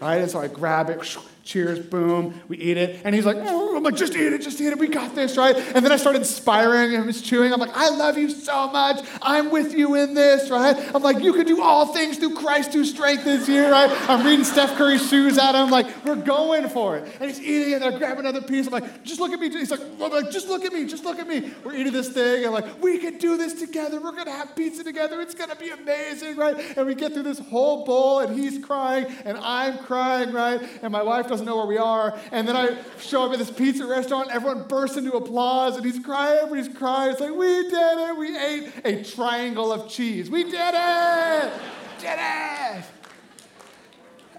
Right? 0.00 0.16
And 0.16 0.30
so 0.30 0.40
I 0.40 0.48
grab 0.48 0.88
it, 0.88 1.18
cheers, 1.42 1.78
boom, 1.80 2.40
we 2.48 2.56
eat 2.56 2.76
it. 2.76 3.00
And 3.04 3.14
he's 3.14 3.26
like, 3.26 3.36
oh, 3.40 3.76
I'm 3.76 3.82
like, 3.82 3.96
just 3.96 4.14
eat 4.14 4.32
it, 4.32 4.42
just 4.42 4.60
eat 4.60 4.68
it, 4.68 4.78
we 4.78 4.88
got 4.88 5.14
this, 5.14 5.36
right? 5.36 5.56
And 5.56 5.84
then 5.84 5.90
I 5.90 5.96
started 5.96 6.20
inspiring 6.20 6.92
him, 6.92 7.06
he's 7.06 7.20
chewing. 7.20 7.52
I'm 7.52 7.60
like, 7.60 7.76
I 7.76 7.88
love 7.90 8.16
you 8.16 8.30
so 8.30 8.70
much. 8.70 9.04
I'm 9.20 9.50
with 9.50 9.74
you 9.74 9.94
in 9.96 10.14
this, 10.14 10.50
right? 10.50 10.76
I'm 10.94 11.02
like, 11.02 11.22
you 11.22 11.32
can 11.32 11.46
do 11.46 11.60
all 11.60 11.86
things 11.86 12.18
through 12.18 12.34
Christ 12.36 12.72
who 12.72 12.84
strengthens 12.84 13.48
you, 13.48 13.66
right? 13.68 13.90
I'm 14.08 14.24
reading 14.24 14.44
Steph 14.44 14.76
Curry's 14.76 15.08
shoes 15.08 15.38
at 15.38 15.54
him, 15.54 15.70
like, 15.70 16.04
we're 16.04 16.16
going 16.16 16.68
for 16.68 16.96
it. 16.96 17.12
And 17.20 17.28
he's 17.28 17.40
eating 17.40 17.72
it, 17.72 17.82
and 17.82 17.84
I 17.84 17.98
grab 17.98 18.18
another 18.18 18.40
piece. 18.40 18.66
I'm 18.66 18.72
like, 18.72 19.02
just 19.02 19.20
look 19.20 19.32
at 19.32 19.40
me. 19.40 19.50
He's 19.50 19.70
like, 19.70 19.80
like, 19.98 20.30
just 20.30 20.48
look 20.48 20.64
at 20.64 20.72
me, 20.72 20.86
just 20.86 21.04
look 21.04 21.18
at 21.18 21.26
me. 21.26 21.50
We're 21.64 21.74
eating 21.74 21.92
this 21.92 22.10
thing, 22.10 22.46
I'm 22.46 22.52
like, 22.52 22.80
we 22.82 22.98
can 22.98 23.18
do 23.18 23.36
this 23.36 23.54
together. 23.54 24.00
We're 24.00 24.12
gonna 24.12 24.30
have 24.30 24.54
pizza 24.54 24.84
together. 24.84 25.20
It's 25.20 25.34
gonna 25.34 25.56
be 25.56 25.70
amazing, 25.70 26.36
right? 26.36 26.56
And 26.76 26.86
we 26.86 26.94
get 26.94 27.12
through 27.12 27.24
this 27.24 27.38
whole 27.38 27.84
bowl, 27.84 28.20
and 28.20 28.38
he's 28.38 28.64
crying, 28.64 29.06
and 29.24 29.36
I'm 29.38 29.78
crying, 29.78 30.32
right? 30.32 30.60
And 30.82 30.92
my 30.92 31.02
wife 31.02 31.31
doesn't 31.32 31.46
know 31.46 31.56
where 31.56 31.66
we 31.66 31.78
are. 31.78 32.18
And 32.30 32.46
then 32.46 32.56
I 32.56 32.76
show 33.00 33.24
up 33.24 33.32
at 33.32 33.38
this 33.38 33.50
pizza 33.50 33.86
restaurant, 33.86 34.30
everyone 34.30 34.68
bursts 34.68 34.96
into 34.96 35.12
applause, 35.12 35.76
and 35.76 35.84
he's 35.84 35.98
crying, 35.98 36.38
everybody's 36.42 36.76
crying. 36.76 37.12
It's 37.12 37.20
like, 37.20 37.34
we 37.34 37.46
did 37.46 37.72
it, 37.72 38.16
we 38.16 38.36
ate 38.36 38.72
a 38.84 39.02
triangle 39.02 39.72
of 39.72 39.88
cheese. 39.88 40.30
We 40.30 40.44
did 40.44 40.74
it! 40.74 41.52
did 41.98 42.18
it! 42.18 42.84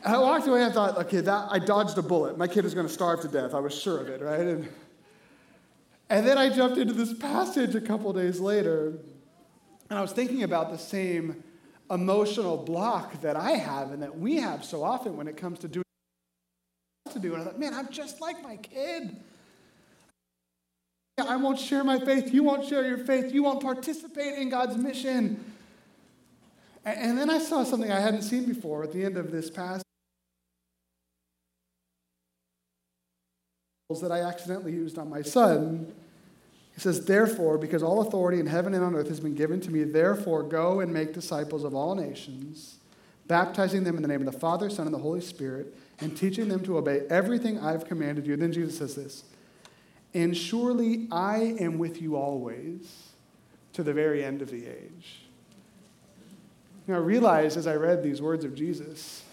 And 0.04 0.16
I 0.16 0.20
walked 0.20 0.48
away 0.48 0.62
and 0.62 0.72
I 0.72 0.74
thought, 0.74 0.98
okay, 1.06 1.22
that, 1.22 1.48
I 1.50 1.60
dodged 1.60 1.98
a 1.98 2.02
bullet. 2.02 2.38
My 2.38 2.48
kid 2.48 2.66
is 2.66 2.74
going 2.74 2.88
to 2.88 2.94
starve 2.94 3.22
to 3.22 3.28
death. 3.28 3.54
I 3.54 3.60
was 3.60 3.74
sure 3.74 4.02
of 4.02 4.10
it, 4.10 4.22
right? 4.22 4.40
And, 4.40 4.70
and 6.10 6.28
then 6.28 6.38
I 6.38 6.50
jumped 6.50 6.78
into 6.78 6.94
this 6.94 7.14
passage 7.14 7.74
a 7.74 7.82
couple 7.82 8.12
days 8.14 8.40
later, 8.40 8.94
and 9.90 9.98
I 9.98 10.02
was 10.02 10.12
thinking 10.12 10.44
about 10.44 10.72
the 10.72 10.78
same 10.78 11.44
emotional 11.90 12.58
block 12.58 13.22
that 13.22 13.36
I 13.36 13.52
have 13.52 13.92
and 13.92 14.02
that 14.04 14.18
we 14.18 14.38
have 14.38 14.66
so 14.66 14.84
often 14.84 15.16
when 15.16 15.28
it 15.28 15.38
comes 15.38 15.60
to 15.60 15.68
doing 15.68 15.83
to 17.14 17.20
do. 17.20 17.34
And 17.34 17.42
I 17.42 17.46
thought, 17.46 17.60
man, 17.60 17.74
I'm 17.74 17.90
just 17.90 18.22
like 18.22 18.42
my 18.44 18.58
kid. 18.58 19.16
I 21.18 21.36
won't 21.36 21.60
share 21.60 21.84
my 21.84 22.00
faith. 22.00 22.34
You 22.34 22.44
won't 22.44 22.68
share 22.68 22.86
your 22.86 22.98
faith. 22.98 23.34
You 23.34 23.44
won't 23.44 23.62
participate 23.62 24.38
in 24.40 24.50
God's 24.50 24.78
mission. 24.78 25.44
And 26.86 27.18
then 27.18 27.30
I 27.30 27.40
saw 27.40 27.64
something 27.64 27.92
I 27.92 28.00
hadn't 28.00 28.24
seen 28.24 28.46
before 28.46 28.84
at 28.84 28.92
the 28.92 29.06
end 29.06 29.18
of 29.18 29.32
this 29.32 29.50
passage 29.50 29.84
that 34.02 34.12
I 34.12 34.22
accidentally 34.22 34.72
used 34.72 34.98
on 34.98 35.10
my 35.10 35.22
son. 35.22 35.94
He 36.74 36.82
says, 36.82 37.06
Therefore, 37.06 37.58
because 37.58 37.84
all 37.84 38.02
authority 38.02 38.40
in 38.40 38.48
heaven 38.48 38.74
and 38.74 38.84
on 38.84 38.96
earth 38.96 39.08
has 39.10 39.20
been 39.20 39.36
given 39.36 39.62
to 39.62 39.72
me, 39.72 39.84
therefore 39.84 40.44
go 40.44 40.80
and 40.80 40.92
make 40.92 41.14
disciples 41.14 41.64
of 41.64 41.76
all 41.76 41.94
nations, 41.94 42.78
baptizing 43.28 43.84
them 43.84 43.96
in 43.96 44.02
the 44.02 44.08
name 44.08 44.26
of 44.26 44.32
the 44.32 44.40
Father, 44.40 44.70
Son, 44.70 44.86
and 44.86 44.94
the 44.94 45.00
Holy 45.00 45.22
Spirit 45.22 45.76
and 46.00 46.16
teaching 46.18 46.48
them 46.48 46.64
to 46.64 46.78
obey 46.78 47.04
everything 47.10 47.60
I've 47.60 47.86
commanded 47.86 48.28
you. 48.28 48.36
Then 48.36 48.52
Jesus 48.52 48.78
says 48.78 48.96
this 48.96 49.24
And 50.14 50.36
surely 50.36 51.08
I 51.12 51.56
am 51.60 51.78
with 51.78 52.02
you 52.02 52.16
always 52.16 53.10
to 53.74 53.84
the 53.84 53.94
very 53.94 54.24
end 54.24 54.42
of 54.42 54.50
the 54.50 54.68
age. 54.68 55.22
Now, 56.88 56.96
I 56.96 57.00
realized 57.00 57.58
as 57.58 57.66
I 57.66 57.76
read 57.76 58.04
these 58.04 58.22
words 58.22 58.44
of 58.44 58.56
Jesus 58.56 59.24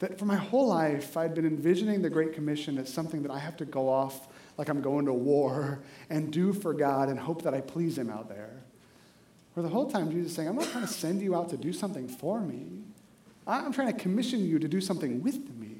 that 0.00 0.18
for 0.18 0.26
my 0.26 0.36
whole 0.36 0.68
life 0.68 1.16
I'd 1.16 1.34
been 1.34 1.46
envisioning 1.46 2.02
the 2.02 2.10
Great 2.10 2.34
Commission 2.34 2.76
as 2.78 2.92
something 2.92 3.22
that 3.22 3.30
I 3.30 3.38
have 3.38 3.56
to 3.58 3.64
go 3.64 3.88
off 3.88 4.28
like 4.58 4.68
I'm 4.68 4.82
going 4.82 5.06
to 5.06 5.12
war 5.12 5.80
and 6.10 6.32
do 6.32 6.52
for 6.52 6.74
God 6.74 7.08
and 7.08 7.18
hope 7.18 7.42
that 7.42 7.54
I 7.54 7.60
please 7.60 7.96
Him 7.96 8.10
out 8.10 8.28
there. 8.28 8.50
Where 9.54 9.62
the 9.62 9.70
whole 9.70 9.90
time 9.90 10.10
Jesus 10.10 10.30
is 10.30 10.36
saying, 10.36 10.48
I'm 10.48 10.56
not 10.56 10.68
trying 10.68 10.86
to 10.86 10.92
send 10.92 11.22
you 11.22 11.34
out 11.34 11.48
to 11.50 11.56
do 11.56 11.72
something 11.72 12.08
for 12.08 12.40
me. 12.40 12.82
I'm 13.46 13.72
trying 13.72 13.92
to 13.92 13.98
commission 13.98 14.44
you 14.46 14.58
to 14.58 14.68
do 14.68 14.80
something 14.80 15.22
with 15.22 15.36
me. 15.56 15.70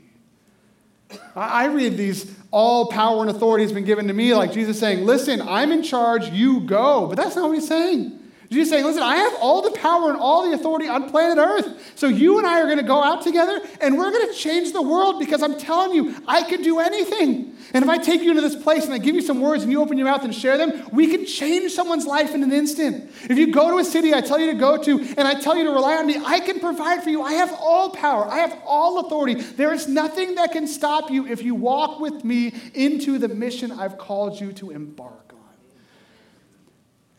I 1.36 1.66
read 1.66 1.96
these 1.96 2.34
all 2.50 2.86
power 2.86 3.20
and 3.20 3.30
authority 3.30 3.64
has 3.64 3.72
been 3.72 3.84
given 3.84 4.08
to 4.08 4.14
me, 4.14 4.34
like 4.34 4.52
Jesus 4.52 4.78
saying, 4.78 5.04
Listen, 5.04 5.40
I'm 5.42 5.72
in 5.72 5.82
charge, 5.82 6.28
you 6.30 6.60
go. 6.60 7.06
But 7.06 7.16
that's 7.16 7.36
not 7.36 7.48
what 7.48 7.54
he's 7.54 7.68
saying. 7.68 8.20
Jesus 8.54 8.70
saying, 8.70 8.84
Listen, 8.84 9.02
I 9.02 9.16
have 9.16 9.34
all 9.40 9.60
the 9.62 9.72
power 9.72 10.10
and 10.10 10.18
all 10.18 10.48
the 10.48 10.54
authority 10.54 10.88
on 10.88 11.10
planet 11.10 11.38
Earth. 11.38 11.92
So 11.96 12.08
you 12.08 12.38
and 12.38 12.46
I 12.46 12.60
are 12.60 12.64
going 12.64 12.78
to 12.78 12.82
go 12.82 13.02
out 13.02 13.22
together 13.22 13.60
and 13.80 13.98
we're 13.98 14.10
going 14.10 14.28
to 14.28 14.34
change 14.34 14.72
the 14.72 14.82
world 14.82 15.18
because 15.18 15.42
I'm 15.42 15.58
telling 15.58 15.92
you, 15.92 16.16
I 16.26 16.42
can 16.42 16.62
do 16.62 16.78
anything. 16.78 17.56
And 17.72 17.84
if 17.84 17.90
I 17.90 17.98
take 17.98 18.22
you 18.22 18.30
into 18.30 18.40
this 18.40 18.54
place 18.54 18.84
and 18.84 18.94
I 18.94 18.98
give 18.98 19.14
you 19.14 19.22
some 19.22 19.40
words 19.40 19.62
and 19.62 19.72
you 19.72 19.80
open 19.80 19.98
your 19.98 20.06
mouth 20.06 20.22
and 20.22 20.34
share 20.34 20.56
them, 20.56 20.88
we 20.92 21.08
can 21.08 21.26
change 21.26 21.72
someone's 21.72 22.06
life 22.06 22.34
in 22.34 22.42
an 22.42 22.52
instant. 22.52 23.10
If 23.28 23.36
you 23.36 23.52
go 23.52 23.70
to 23.70 23.78
a 23.78 23.84
city 23.84 24.14
I 24.14 24.20
tell 24.20 24.38
you 24.38 24.52
to 24.52 24.58
go 24.58 24.82
to 24.82 25.00
and 25.18 25.26
I 25.26 25.40
tell 25.40 25.56
you 25.56 25.64
to 25.64 25.70
rely 25.70 25.96
on 25.96 26.06
me, 26.06 26.16
I 26.24 26.40
can 26.40 26.60
provide 26.60 27.02
for 27.02 27.10
you. 27.10 27.22
I 27.22 27.32
have 27.34 27.52
all 27.58 27.90
power, 27.90 28.26
I 28.26 28.38
have 28.38 28.56
all 28.64 29.04
authority. 29.06 29.34
There 29.34 29.72
is 29.72 29.88
nothing 29.88 30.36
that 30.36 30.52
can 30.52 30.66
stop 30.66 31.10
you 31.10 31.26
if 31.26 31.42
you 31.42 31.54
walk 31.54 31.98
with 31.98 32.24
me 32.24 32.54
into 32.74 33.18
the 33.18 33.28
mission 33.28 33.72
I've 33.72 33.98
called 33.98 34.40
you 34.40 34.52
to 34.54 34.70
embark 34.70 35.23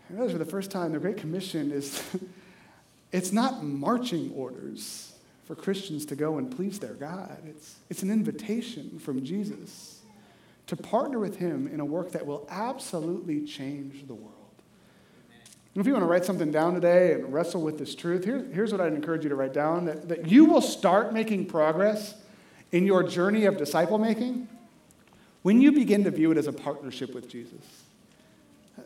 And 0.10 0.20
that 0.20 0.32
for 0.32 0.38
the 0.38 0.46
first 0.46 0.72
time, 0.72 0.91
the 0.91 1.00
Great 1.00 1.18
Commission 1.18 1.72
is 1.72 2.02
it's 3.12 3.32
not 3.32 3.63
marching 3.63 4.32
orders 4.34 5.13
for 5.46 5.56
Christians 5.56 6.06
to 6.08 6.15
go 6.15 6.38
and 6.38 6.56
please 6.56 6.80
their 6.80 6.94
God. 6.94 7.38
It's, 7.46 7.76
it's 7.89 8.04
an 8.04 8.12
invitation 8.12 9.00
from 9.00 9.24
Jesus 9.24 10.02
to 10.68 10.76
partner 10.76 11.20
with 11.20 11.38
Him 11.38 11.68
in 11.68 11.80
a 11.80 11.86
work 11.86 12.12
that 12.12 12.26
will 12.26 12.48
absolutely 12.50 13.46
change 13.46 14.08
the 14.08 14.15
world. 14.15 14.34
And 15.76 15.82
if 15.82 15.88
you 15.88 15.94
want 15.94 16.04
to 16.04 16.08
write 16.08 16.26
something 16.26 16.52
down 16.52 16.74
today 16.74 17.13
and 17.13 17.32
wrestle 17.34 17.62
with 17.62 17.78
this 17.78 17.96
truth, 17.96 18.24
here, 18.24 18.48
here's 18.54 18.72
what 18.72 18.82
I'd 18.82 18.94
encourage 18.94 19.24
you 19.24 19.30
to 19.30 19.36
write 19.36 19.54
down 19.54 19.86
that, 19.86 20.08
that 20.08 20.28
you 20.28 20.46
will 20.46 20.62
start 20.62 21.13
making 21.13 21.48
progress 21.48 22.15
in 22.72 22.86
your 22.86 23.04
journey 23.04 23.46
of 23.46 23.58
disciple 23.58 23.98
making 23.98 24.48
when 25.44 25.62
you 25.62 25.72
begin 25.72 26.04
to 26.06 26.12
view 26.12 26.32
it 26.32 26.38
as 26.38 26.48
a 26.48 26.54
partnership 26.54 27.13
with 27.13 27.30
Jesus. 27.30 27.85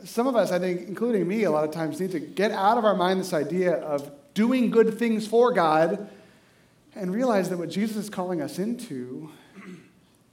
Some 0.04 0.28
of 0.28 0.36
us, 0.36 0.52
I 0.52 0.60
think, 0.60 0.88
including 0.88 1.28
me, 1.28 1.43
a 1.43 1.52
lot 1.52 1.63
of 1.63 1.71
times 1.71 1.99
need 1.99 2.12
to 2.12 2.19
get 2.19 2.52
out 2.52 2.78
of 2.78 2.86
our 2.86 2.95
mind 2.95 3.19
this 3.19 3.34
idea 3.34 3.73
of 3.73 4.12
doing 4.34 4.71
good 4.71 4.97
things 4.97 5.28
for 5.28 5.52
God 5.52 6.10
and 6.95 7.13
realize 7.13 7.49
that 7.49 7.58
what 7.58 7.69
Jesus 7.69 7.97
is 7.97 8.10
calling 8.10 8.41
us 8.41 8.60
into 8.60 9.30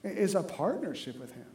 is 0.04 0.34
a 0.34 0.42
partnership 0.42 1.18
with 1.18 1.32
Him, 1.34 1.46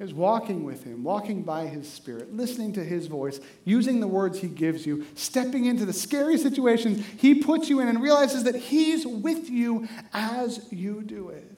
is 0.00 0.12
walking 0.12 0.64
with 0.64 0.84
Him, 0.84 1.04
walking 1.04 1.42
by 1.42 1.66
His 1.66 1.88
Spirit, 1.88 2.34
listening 2.34 2.72
to 2.72 2.84
His 2.84 3.06
voice, 3.06 3.38
using 3.64 4.00
the 4.00 4.08
words 4.08 4.40
He 4.40 4.48
gives 4.48 4.86
you, 4.86 5.06
stepping 5.14 5.66
into 5.66 5.84
the 5.84 5.92
scary 5.92 6.36
situations 6.36 7.04
He 7.18 7.34
puts 7.34 7.68
you 7.68 7.80
in, 7.80 7.88
and 7.88 8.02
realizes 8.02 8.44
that 8.44 8.56
He's 8.56 9.06
with 9.06 9.48
you 9.50 9.88
as 10.12 10.66
you 10.72 11.02
do 11.02 11.28
it. 11.28 11.50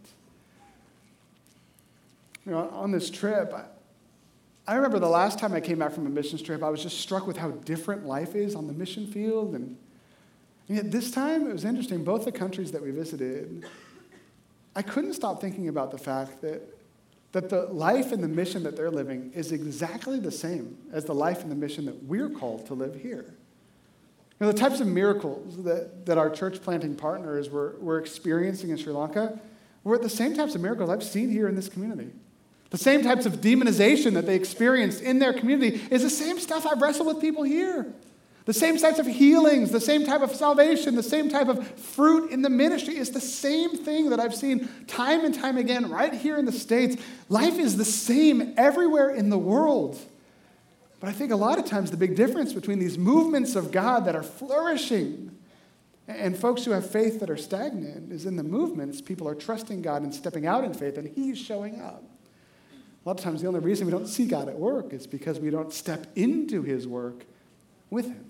You 2.45 2.53
know, 2.53 2.69
on 2.71 2.93
this 2.93 3.11
trip, 3.11 3.55
I 4.69 4.75
remember 4.75 4.99
the 4.99 5.09
last 5.09 5.39
time 5.39 5.53
I 5.53 5.61
came 5.61 5.79
back 5.79 5.93
from 5.93 6.07
a 6.07 6.11
mission 6.11 6.39
trip, 6.39 6.63
I 6.63 6.71
was 6.71 6.83
just 6.83 7.01
struck 7.01 7.27
with 7.27 7.37
how 7.37 7.51
different 7.51 8.05
life 8.05 8.35
is 8.35 8.55
on 8.57 8.67
the 8.67 8.73
mission 8.73 9.07
field. 9.07 9.55
And, 9.55 9.77
yet 10.67 10.91
this 10.91 11.13
time, 11.13 11.49
it 11.49 11.53
was 11.53 11.65
interesting. 11.65 12.03
Both 12.03 12.25
the 12.25 12.33
countries 12.33 12.73
that 12.73 12.83
we 12.83 12.91
visited, 12.91 13.65
I 14.75 14.83
couldn't 14.83 15.15
stop 15.15 15.41
thinking 15.41 15.69
about 15.69 15.93
the 15.93 15.99
fact 15.99 16.41
that, 16.43 16.63
that 17.31 17.49
the 17.49 17.67
life 17.67 18.11
and 18.11 18.23
the 18.23 18.29
mission 18.29 18.65
that 18.65 18.77
they're 18.77 18.91
living 18.91 19.31
is 19.35 19.53
exactly 19.53 20.19
the 20.19 20.33
same 20.33 20.77
as 20.93 21.05
the 21.05 21.15
life 21.15 21.43
and 21.43 21.51
the 21.51 21.57
mission 21.57 21.87
that 21.87 22.03
we're 22.05 22.31
called 22.31 22.67
to 22.67 22.75
live 22.75 22.97
here. 23.01 23.25
You 24.39 24.47
know, 24.47 24.53
the 24.53 24.59
types 24.59 24.81
of 24.81 24.89
miracles 24.89 25.63
that, 25.63 26.07
that 26.07 26.19
our 26.19 26.29
church 26.29 26.61
planting 26.61 26.97
partners 26.97 27.49
were, 27.49 27.77
were 27.79 27.99
experiencing 27.99 28.71
in 28.71 28.77
Sri 28.77 28.93
Lanka 28.93 29.39
were 29.85 29.97
the 29.97 30.11
same 30.11 30.35
types 30.35 30.57
of 30.57 30.61
miracles 30.61 30.91
I've 30.91 31.05
seen 31.05 31.31
here 31.31 31.47
in 31.49 31.55
this 31.55 31.69
community. 31.69 32.11
The 32.71 32.79
same 32.79 33.03
types 33.03 33.27
of 33.27 33.41
demonization 33.41 34.15
that 34.15 34.27
they 34.27 34.35
experienced 34.35 35.01
in 35.01 35.19
their 35.19 35.33
community 35.33 35.81
is 35.91 36.03
the 36.03 36.11
same 36.11 36.39
stuff 36.39 36.67
I've 36.67 36.83
wrestled 36.83 37.07
with 37.07 37.21
people 37.21 37.45
here. 37.45 37.93
The 38.47 38.55
same 38.55 38.77
types 38.79 39.01
of 39.01 39.07
healings, 39.07 39.73
the 39.73 39.81
same 39.81 40.07
type 40.07 40.21
of 40.21 40.31
salvation, 40.31 40.95
the 40.95 41.03
same 41.03 41.29
type 41.29 41.49
of 41.49 41.67
fruit 41.79 42.31
in 42.31 42.43
the 42.43 42.51
ministry 42.51 42.97
is 42.97 43.11
the 43.11 43.21
same 43.21 43.71
thing 43.77 44.11
that 44.11 44.21
I've 44.21 44.35
seen 44.35 44.69
time 44.87 45.25
and 45.25 45.35
time 45.35 45.57
again 45.57 45.91
right 45.91 46.15
here 46.15 46.39
in 46.39 46.45
the 46.45 46.53
States. 46.53 46.97
Life 47.29 47.59
is 47.59 47.77
the 47.77 47.85
same 47.85 48.55
everywhere 48.57 49.11
in 49.11 49.31
the 49.31 49.39
world. 49.39 49.99
But 51.01 51.09
I 51.09 51.13
think 51.13 51.33
a 51.33 51.37
lot 51.37 51.59
of 51.59 51.65
times 51.65 51.91
the 51.91 51.97
big 51.97 52.15
difference 52.15 52.53
between 52.53 52.79
these 52.79 52.97
movements 52.97 53.57
of 53.57 53.73
God 53.73 54.05
that 54.05 54.15
are 54.15 54.23
flourishing 54.23 55.37
and 56.09 56.37
folks 56.37 56.65
who 56.65 56.71
have 56.71 56.89
faith 56.89 57.19
that 57.21 57.31
are 57.31 57.37
stagnant 57.37 58.13
is 58.13 58.27
in 58.27 58.37
the 58.37 58.45
movements, 58.45 59.01
people 59.01 59.29
are 59.29 59.35
trusting 59.35 59.83
God 59.83 60.03
and 60.03 60.15
stepping 60.15 60.47
out 60.47 60.63
in 60.63 60.73
faith, 60.73 60.99
and 60.99 61.09
He's 61.09 61.37
showing 61.37 61.81
up. 61.81 62.05
A 63.07 63.09
lot 63.09 63.21
of 63.21 63.25
times, 63.25 63.41
the 63.41 63.47
only 63.47 63.61
reason 63.61 63.87
we 63.87 63.93
don't 63.93 64.09
see 64.09 64.27
God 64.27 64.49
at 64.49 64.59
work 64.59 64.93
is 64.93 65.07
because 65.07 65.39
we 65.39 65.49
don't 65.49 65.73
step 65.73 66.09
into 66.17 66.63
His 66.63 66.89
work 66.89 67.25
with 67.89 68.07
Him. 68.07 68.25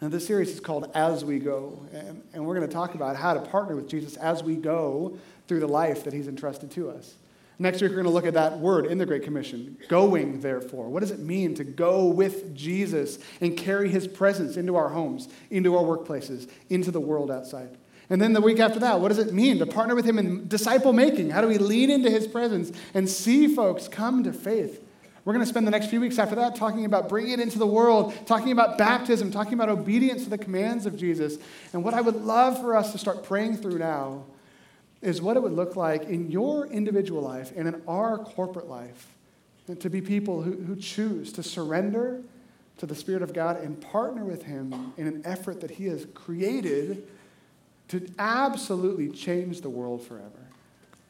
And 0.00 0.10
this 0.10 0.26
series 0.26 0.50
is 0.50 0.58
called 0.58 0.90
As 0.94 1.24
We 1.24 1.38
Go. 1.38 1.86
And, 1.92 2.24
and 2.32 2.44
we're 2.44 2.56
going 2.56 2.66
to 2.66 2.74
talk 2.74 2.96
about 2.96 3.14
how 3.14 3.34
to 3.34 3.40
partner 3.40 3.76
with 3.76 3.88
Jesus 3.88 4.16
as 4.16 4.42
we 4.42 4.56
go 4.56 5.16
through 5.46 5.60
the 5.60 5.68
life 5.68 6.02
that 6.02 6.12
he's 6.12 6.26
entrusted 6.26 6.72
to 6.72 6.90
us. 6.90 7.14
Next 7.60 7.80
week, 7.80 7.90
we're 7.90 8.02
going 8.02 8.06
to 8.06 8.12
look 8.12 8.26
at 8.26 8.34
that 8.34 8.58
word 8.58 8.86
in 8.86 8.98
the 8.98 9.06
Great 9.06 9.22
Commission 9.22 9.78
going, 9.88 10.40
therefore. 10.40 10.88
What 10.88 11.00
does 11.00 11.12
it 11.12 11.20
mean 11.20 11.54
to 11.54 11.62
go 11.62 12.06
with 12.06 12.52
Jesus 12.52 13.20
and 13.40 13.56
carry 13.56 13.88
his 13.88 14.08
presence 14.08 14.56
into 14.56 14.74
our 14.74 14.88
homes, 14.88 15.28
into 15.50 15.76
our 15.76 15.84
workplaces, 15.84 16.50
into 16.68 16.90
the 16.90 17.00
world 17.00 17.30
outside? 17.30 17.78
And 18.08 18.22
then 18.22 18.32
the 18.32 18.40
week 18.40 18.60
after 18.60 18.78
that, 18.80 19.00
what 19.00 19.08
does 19.08 19.18
it 19.18 19.32
mean 19.32 19.58
to 19.58 19.66
partner 19.66 19.94
with 19.94 20.04
him 20.04 20.18
in 20.18 20.46
disciple 20.46 20.92
making? 20.92 21.30
How 21.30 21.40
do 21.40 21.48
we 21.48 21.58
lean 21.58 21.90
into 21.90 22.10
his 22.10 22.26
presence 22.26 22.70
and 22.94 23.08
see 23.08 23.48
folks 23.48 23.88
come 23.88 24.22
to 24.24 24.32
faith? 24.32 24.82
We're 25.24 25.32
going 25.32 25.44
to 25.44 25.48
spend 25.48 25.66
the 25.66 25.72
next 25.72 25.88
few 25.88 26.00
weeks 26.00 26.20
after 26.20 26.36
that 26.36 26.54
talking 26.54 26.84
about 26.84 27.08
bringing 27.08 27.32
it 27.32 27.40
into 27.40 27.58
the 27.58 27.66
world, 27.66 28.14
talking 28.26 28.52
about 28.52 28.78
baptism, 28.78 29.32
talking 29.32 29.54
about 29.54 29.68
obedience 29.68 30.22
to 30.22 30.30
the 30.30 30.38
commands 30.38 30.86
of 30.86 30.96
Jesus. 30.96 31.36
And 31.72 31.82
what 31.82 31.94
I 31.94 32.00
would 32.00 32.22
love 32.22 32.60
for 32.60 32.76
us 32.76 32.92
to 32.92 32.98
start 32.98 33.24
praying 33.24 33.56
through 33.56 33.78
now 33.78 34.22
is 35.02 35.20
what 35.20 35.36
it 35.36 35.42
would 35.42 35.52
look 35.52 35.74
like 35.74 36.04
in 36.04 36.30
your 36.30 36.66
individual 36.66 37.22
life 37.22 37.52
and 37.56 37.66
in 37.66 37.82
our 37.88 38.18
corporate 38.18 38.68
life 38.68 39.08
to 39.80 39.90
be 39.90 40.00
people 40.00 40.42
who, 40.42 40.52
who 40.52 40.76
choose 40.76 41.32
to 41.32 41.42
surrender 41.42 42.22
to 42.78 42.86
the 42.86 42.94
Spirit 42.94 43.22
of 43.22 43.32
God 43.32 43.60
and 43.60 43.80
partner 43.80 44.24
with 44.24 44.44
Him 44.44 44.92
in 44.96 45.08
an 45.08 45.22
effort 45.24 45.60
that 45.60 45.72
He 45.72 45.86
has 45.86 46.06
created 46.14 47.06
to 47.88 48.06
absolutely 48.18 49.08
change 49.08 49.60
the 49.60 49.70
world 49.70 50.02
forever. 50.04 50.30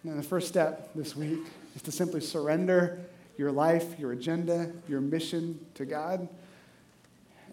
And 0.04 0.18
the 0.18 0.22
first 0.22 0.46
step 0.46 0.90
this 0.94 1.16
week 1.16 1.40
is 1.74 1.82
to 1.82 1.92
simply 1.92 2.20
surrender 2.20 3.00
your 3.36 3.50
life, 3.50 3.98
your 3.98 4.12
agenda, 4.12 4.70
your 4.88 5.00
mission 5.00 5.58
to 5.74 5.84
God, 5.84 6.28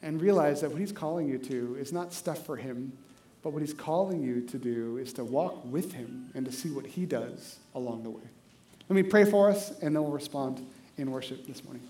and 0.01 0.21
realize 0.21 0.61
that 0.61 0.69
what 0.69 0.79
He's 0.79 0.91
calling 0.91 1.27
you 1.27 1.37
to 1.39 1.77
is 1.79 1.91
not 1.91 2.13
stuff 2.13 2.45
for 2.45 2.55
Him, 2.55 2.93
but 3.41 3.53
what 3.53 3.61
He's 3.61 3.73
calling 3.73 4.21
you 4.21 4.41
to 4.41 4.57
do 4.57 4.97
is 4.97 5.13
to 5.13 5.23
walk 5.23 5.65
with 5.65 5.93
Him 5.93 6.29
and 6.35 6.45
to 6.45 6.51
see 6.51 6.69
what 6.69 6.85
He 6.85 7.05
does 7.05 7.57
along 7.75 8.03
the 8.03 8.09
way. 8.09 8.23
Let 8.89 8.95
me 8.95 9.03
pray 9.03 9.25
for 9.25 9.49
us, 9.49 9.71
and 9.81 9.95
then 9.95 10.03
we'll 10.03 10.11
respond 10.11 10.65
in 10.97 11.09
worship 11.09 11.47
this 11.47 11.63
morning. 11.63 11.81